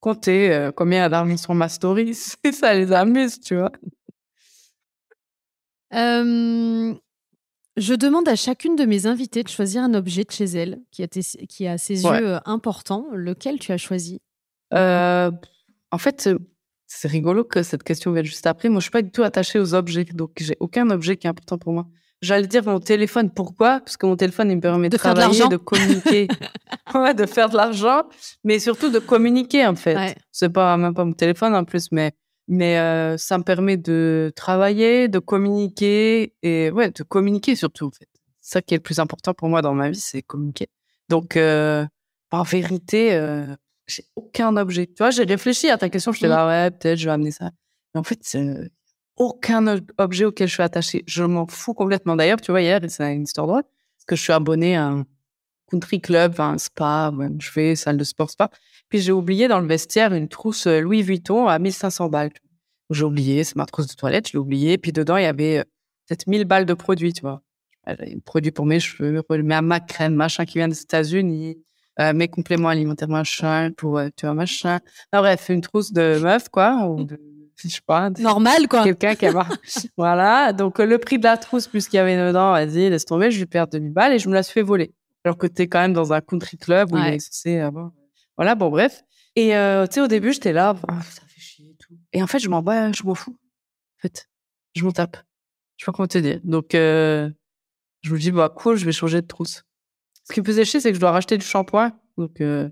[0.00, 2.14] compter combien il y a d'argent sur ma story.
[2.52, 3.72] ça les amuse, tu vois.
[5.92, 6.94] je
[7.94, 11.08] demande à chacune de mes invitées de choisir un objet de chez elle qui a,
[11.08, 13.06] qui a à ses yeux important.
[13.12, 14.20] Lequel tu as choisi?
[15.94, 16.28] En fait,
[16.88, 18.68] c'est rigolo que cette question vienne juste après.
[18.68, 21.30] Moi, je suis pas du tout attachée aux objets, donc j'ai aucun objet qui est
[21.30, 21.86] important pour moi.
[22.20, 23.30] J'allais dire mon téléphone.
[23.30, 23.78] Pourquoi?
[23.78, 26.26] Parce que mon téléphone, il me permet de, travailler, de, communiquer,
[26.96, 28.02] ouais, de faire de l'argent,
[28.42, 30.16] mais surtout de communiquer en fait.
[30.32, 32.10] C'est pas même pas mon téléphone en plus, mais
[32.48, 37.92] mais euh, ça me permet de travailler, de communiquer et ouais, de communiquer surtout en
[37.92, 38.08] fait.
[38.40, 40.66] Ça qui est le plus important pour moi dans ma vie, c'est communiquer.
[41.08, 41.86] Donc euh,
[42.32, 43.46] en vérité, euh,
[43.86, 44.86] j'ai aucun objet.
[44.86, 47.30] Tu vois, j'ai réfléchi à ta question, je t'ai là, ouais, peut-être je vais amener
[47.30, 47.50] ça.
[47.94, 48.20] Mais en fait,
[49.16, 51.04] aucun objet auquel je suis attachée.
[51.06, 52.16] Je m'en fous complètement.
[52.16, 55.06] D'ailleurs, tu vois, hier, c'est une histoire drôle, parce que je suis abonnée à un
[55.70, 58.50] country club, un spa, je fais salle de sport, spa.
[58.88, 62.30] Puis j'ai oublié dans le vestiaire une trousse euh, Louis Vuitton à 1500 balles.
[62.90, 64.78] J'ai oublié, c'est ma trousse de toilette, je l'ai oublié.
[64.78, 65.64] Puis dedans, il y avait euh,
[66.06, 67.42] peut-être 1000 balles de produits, tu vois.
[67.98, 71.58] Des produits pour mes cheveux, ma crème, machin qui vient des États-Unis,
[72.00, 74.80] euh, mes compléments alimentaires, machin, pour, tu vois, machin.
[75.12, 77.18] Non, bref, une trousse de meuf, quoi, ou de
[77.56, 78.10] je sais pas.
[78.10, 78.84] Normal, quoi.
[78.84, 79.46] Quelqu'un qui a
[79.96, 80.52] Voilà.
[80.52, 83.38] Donc, le prix de la trousse plus qu'il y avait dedans, vas-y, laisse tomber, je
[83.38, 84.92] vais perdre 2000 balles et je me la suis fait voler.
[85.24, 87.92] Alors que t'es quand même dans un country club où il est censé avoir.
[88.36, 89.02] Voilà, bon, bref.
[89.36, 91.94] Et, euh, tu sais, au début, j'étais là, oh, ça fait chier et tout.
[92.12, 93.36] Et en fait, je m'en bats, je m'en fous.
[93.98, 94.28] En fait,
[94.74, 95.16] je m'en tape.
[95.76, 96.40] Je sais pas comment te dire.
[96.44, 97.30] Donc, euh,
[98.02, 99.64] je me dis, bah, cool, je vais changer de trousse.
[100.24, 101.92] Ce qui me faisait chier, c'est que je dois racheter du shampoing.
[102.18, 102.68] Donc, euh,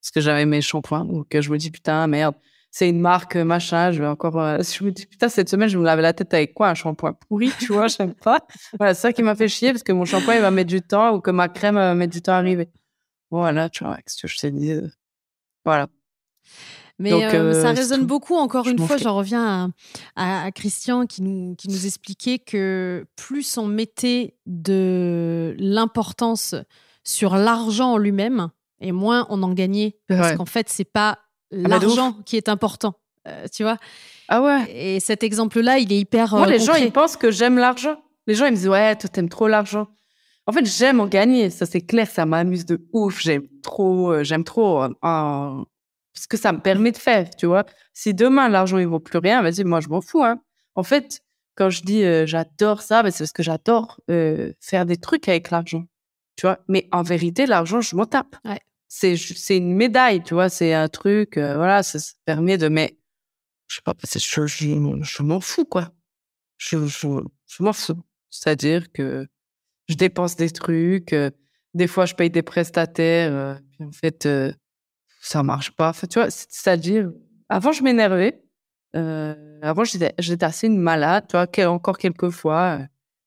[0.00, 1.04] parce que j'avais mes shampoings.
[1.04, 2.34] Donc, je me dis, putain, merde
[2.72, 4.40] c'est une marque euh, machin, je vais encore.
[4.40, 6.74] Euh, je me dis putain cette semaine je me lavais la tête avec quoi un
[6.74, 8.40] shampoing pourri, tu vois, j'aime pas.
[8.78, 10.80] Voilà, c'est ça qui m'a fait chier parce que mon shampoing il va mettre du
[10.80, 12.68] temps ou que ma crème va mettre du temps à arriver.
[13.30, 14.72] Voilà, tu vois, ce que je t'ai dit.
[14.72, 14.88] Euh,
[15.64, 15.86] voilà.
[16.98, 17.10] Mais
[17.54, 18.36] ça résonne beaucoup.
[18.36, 19.72] Encore une fois, j'en reviens
[20.14, 26.54] à, à, Christian qui nous, qui nous expliquait que plus on mettait de l'importance
[27.04, 28.48] sur l'argent en lui-même,
[28.80, 29.96] et moins on en gagnait.
[30.08, 31.18] Parce qu'en fait, c'est pas
[31.52, 32.94] ah, l'argent qui est important.
[33.28, 33.78] Euh, tu vois
[34.28, 34.66] Ah ouais.
[34.70, 36.34] Et cet exemple-là, il est hyper.
[36.34, 37.96] Moi, les gens, ils pensent que j'aime l'argent.
[38.26, 39.88] Les gens, ils me disent, ouais, toi, t'aimes trop l'argent.
[40.46, 41.50] En fait, j'aime en gagner.
[41.50, 42.08] Ça, c'est clair.
[42.08, 43.20] Ça m'amuse de ouf.
[43.20, 44.12] J'aime trop.
[44.12, 44.82] Euh, j'aime trop.
[44.82, 45.64] Euh,
[46.14, 47.64] ce que ça me permet de faire, tu vois.
[47.92, 50.22] Si demain, l'argent, il vaut plus rien, vas-y, moi, je m'en fous.
[50.22, 50.40] Hein.
[50.74, 51.22] En fait,
[51.54, 53.98] quand je dis j'adore ça, ben, c'est parce que j'adore
[54.60, 55.84] faire des trucs avec l'argent.
[56.36, 56.58] Tu vois?
[56.68, 58.36] Mais en vérité, l'argent, je m'en tape.
[58.44, 58.60] Ouais
[58.94, 62.98] c'est c'est une médaille, tu vois, c'est un truc, euh, voilà, ça, permet de, mais
[63.66, 65.92] je sais pas, je, je, m'en fous, quoi.
[66.58, 68.02] Je, je, m'en fous.
[68.28, 69.26] C'est-à-dire que
[69.88, 71.30] je dépense des trucs, euh,
[71.72, 74.28] des fois je paye des prestataires, euh, puis en fait,
[75.22, 75.94] ça marche pas.
[75.94, 77.10] tu vois, c'est-à-dire,
[77.48, 78.42] avant je m'énervais,
[78.92, 82.80] avant j'étais assez une malade, tu vois, encore quelques fois,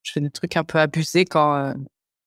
[0.04, 1.74] je fais des trucs un peu abusés quand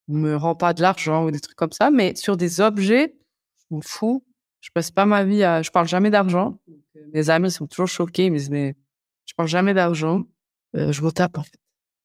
[0.08, 3.14] me rend pas de l'argent ou des trucs comme ça, mais sur des objets,
[3.58, 4.24] je m'en fous.
[4.60, 5.62] Je passe pas ma vie à.
[5.62, 6.58] Je parle jamais d'argent.
[6.68, 8.26] Euh, mes amis sont toujours choqués.
[8.26, 8.74] Ils me disent, mais
[9.26, 10.24] je parle jamais d'argent.
[10.76, 11.58] Euh, je me tape, en fait.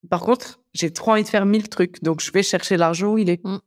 [0.09, 2.03] Par contre, j'ai trop envie de faire mille trucs.
[2.03, 3.43] Donc, je vais chercher l'argent où il est.
[3.43, 3.57] Mmh.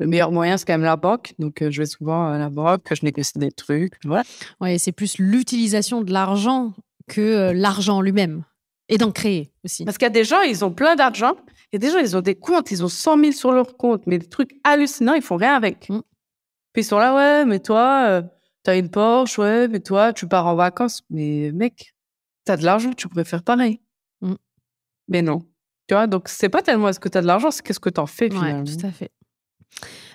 [0.00, 1.34] Le meilleur moyen, c'est quand même la banque.
[1.38, 3.94] Donc, euh, je vais souvent à la banque, je négocie des trucs.
[4.04, 4.24] Voilà.
[4.60, 6.72] Ouais, c'est plus l'utilisation de l'argent
[7.08, 8.44] que l'argent lui-même.
[8.88, 9.84] Et d'en créer aussi.
[9.84, 11.36] Parce qu'il y a des gens, ils ont plein d'argent.
[11.74, 13.76] Il y a des gens, ils ont des comptes, ils ont 100 000 sur leur
[13.76, 15.88] compte, mais des trucs hallucinants, ils font rien avec.
[15.88, 16.02] Mmh.
[16.72, 18.22] Puis ils sont là, ouais, mais toi, euh,
[18.62, 21.02] t'as une Porsche, ouais, mais toi, tu pars en vacances.
[21.10, 21.96] Mais mec,
[22.44, 23.80] t'as de l'argent, tu pourrais faire pareil.
[24.20, 24.34] Mmh.
[25.08, 25.40] Mais non.
[25.88, 28.06] Tu vois, donc c'est pas tellement est-ce que t'as de l'argent, c'est qu'est-ce que t'en
[28.06, 28.62] fais finalement.
[28.62, 29.10] tout à fait.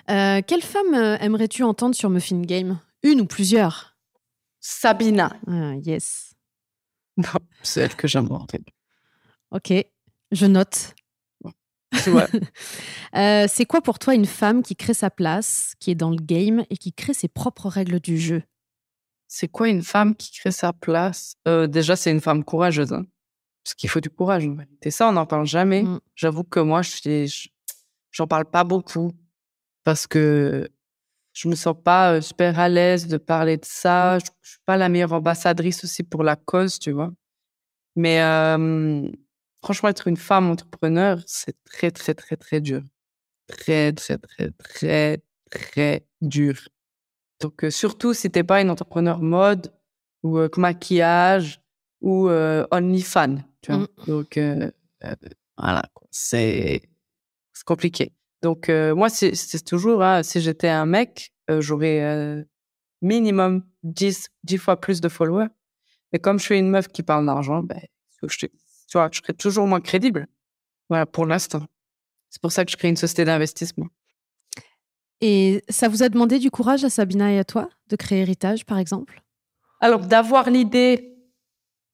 [0.08, 2.80] Euh, quelle femme euh, aimerais-tu entendre sur Muffin Game?
[3.02, 3.98] Une ou plusieurs?
[4.60, 5.36] Sabina.
[5.46, 6.32] Ah, yes.
[7.18, 8.64] Non, c'est elle que j'aime entendre.
[9.50, 9.74] Ok,
[10.32, 10.94] je note.
[13.16, 16.16] Euh, c'est quoi pour toi une femme qui crée sa place, qui est dans le
[16.16, 18.44] game et qui crée ses propres règles du jeu?
[19.26, 21.34] C'est quoi une femme qui crée sa place?
[21.48, 22.92] Euh, Déjà, c'est une femme courageuse.
[22.92, 23.06] Hein.
[23.64, 25.82] parce qu'il faut du courage en Et ça, on n'en parle jamais.
[25.82, 26.00] Mm.
[26.14, 27.26] J'avoue que moi, je
[28.12, 29.10] j'en parle pas beaucoup
[29.82, 30.68] parce que
[31.32, 34.18] je me sens pas euh, super à l'aise de parler de ça.
[34.18, 34.20] Mm.
[34.20, 37.10] Je, je, suis pas la meilleure ambassadrice aussi pour la cause, tu vois.
[37.96, 38.20] Mais
[39.62, 42.82] Franchement, être une femme entrepreneur, c'est très, très, très, très dur.
[43.46, 46.68] Très, très, très, très, très dur.
[47.40, 49.72] Donc, euh, surtout si t'es pas une entrepreneur mode
[50.22, 51.60] ou euh, maquillage,
[52.00, 53.38] ou euh, OnlyFans.
[53.62, 53.82] Tu vois?
[53.82, 53.86] Mm.
[54.06, 54.70] Donc, euh,
[55.56, 56.82] voilà, c'est
[57.66, 58.12] compliqué.
[58.42, 62.46] Donc, moi, c'est toujours, hein, si j'étais un mec, j'aurais
[63.02, 65.48] minimum 10, 10 fois plus de followers.
[66.12, 67.80] Mais comme je suis une meuf qui parle d'argent, ben,
[68.22, 68.46] je,
[68.90, 70.26] tu vois, je serais toujours moins crédible.
[70.88, 71.64] Voilà, pour l'instant.
[72.28, 73.86] C'est pour ça que je crée une société d'investissement.
[75.20, 78.66] Et ça vous a demandé du courage à Sabina et à toi de créer Héritage,
[78.66, 79.22] par exemple?
[79.80, 81.14] Alors, d'avoir l'idée,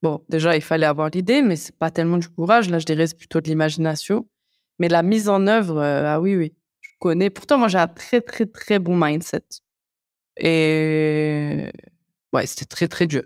[0.02, 2.70] bon, déjà, il fallait avoir l'idée, mais c'est pas tellement du courage.
[2.70, 4.26] Là, je dirais c'est plutôt de l'imagination.
[4.78, 7.28] Mais la mise en œuvre, euh, ah oui, oui, je connais.
[7.28, 9.44] Pourtant, moi, j'ai un très, très, très bon mindset.
[10.38, 11.70] Et
[12.32, 13.24] ouais, c'était très, très dur.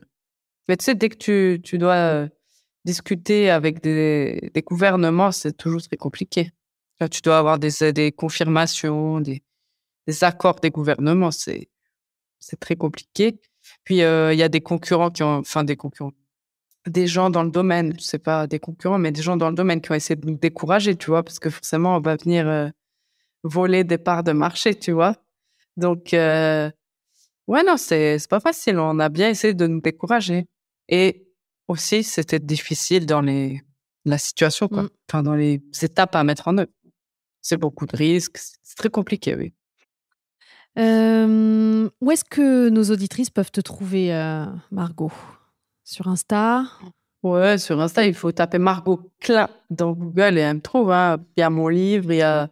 [0.69, 2.29] Mais tu sais, dès que tu, tu dois euh,
[2.85, 6.51] discuter avec des, gouvernements, c'est toujours très compliqué.
[7.11, 9.43] Tu dois avoir des, confirmations, des,
[10.23, 11.31] accords des gouvernements.
[11.31, 11.69] C'est,
[12.39, 13.41] c'est très compliqué.
[13.85, 16.13] Puis, euh, il y a des concurrents qui ont, enfin, des concurrents,
[16.87, 19.81] des gens dans le domaine, sais pas des concurrents, mais des gens dans le domaine
[19.81, 22.69] qui ont essayé de nous décourager, tu vois, parce que forcément, on va venir euh,
[23.43, 25.17] voler des parts de marché, tu vois.
[25.77, 26.71] Donc, euh,
[27.47, 28.79] ouais, non, c'est, c'est pas facile.
[28.79, 30.47] On a bien essayé de nous décourager.
[30.89, 31.30] Et
[31.71, 33.63] aussi, c'était difficile dans les,
[34.05, 34.85] la situation, quoi.
[34.85, 34.91] Mm.
[35.09, 36.71] Enfin, dans les étapes à mettre en œuvre.
[37.41, 38.39] C'est beaucoup de risques.
[38.63, 39.55] C'est très compliqué, oui.
[40.79, 45.13] Euh, où est-ce que nos auditrices peuvent te trouver, euh, Margot?
[45.85, 46.65] Sur Insta?
[47.23, 50.93] Ouais, sur Insta, il faut taper Margot Klein dans Google et elle me trouve.
[50.93, 51.19] Hein.
[51.37, 52.51] Il y a mon livre, il y a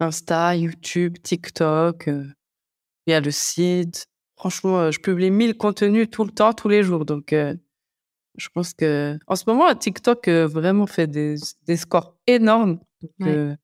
[0.00, 2.24] Insta, YouTube, TikTok, euh,
[3.06, 4.06] il y a le site.
[4.36, 7.04] Franchement, je publie mille contenus tout le temps, tous les jours.
[7.04, 7.34] Donc,
[8.38, 11.36] je pense que en ce moment, TikTok vraiment fait des,
[11.66, 12.78] des scores énormes.
[13.02, 13.56] Donc,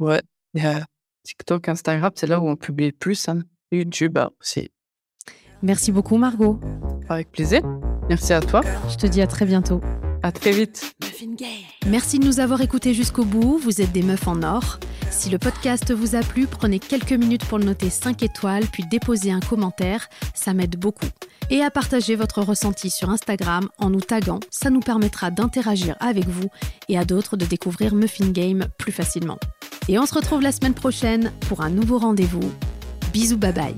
[0.00, 0.20] ouais.
[0.54, 0.82] ouais.
[1.22, 3.28] TikTok, Instagram, c'est là où on publie le plus.
[3.28, 3.42] Hein.
[3.72, 4.70] YouTube hein, aussi.
[5.62, 6.60] Merci beaucoup, Margot.
[7.08, 7.62] Avec plaisir.
[8.08, 8.60] Merci à toi.
[8.90, 9.80] Je te dis à très bientôt.
[10.24, 10.96] À très vite.
[11.86, 13.58] Merci de nous avoir écoutés jusqu'au bout.
[13.58, 14.78] Vous êtes des meufs en or.
[15.10, 18.84] Si le podcast vous a plu, prenez quelques minutes pour le noter 5 étoiles, puis
[18.90, 20.08] déposez un commentaire.
[20.32, 21.10] Ça m'aide beaucoup.
[21.50, 24.40] Et à partager votre ressenti sur Instagram en nous taguant.
[24.48, 26.48] Ça nous permettra d'interagir avec vous
[26.88, 29.36] et à d'autres de découvrir Muffin Game plus facilement.
[29.88, 32.50] Et on se retrouve la semaine prochaine pour un nouveau rendez-vous.
[33.12, 33.76] Bisous, bye bye.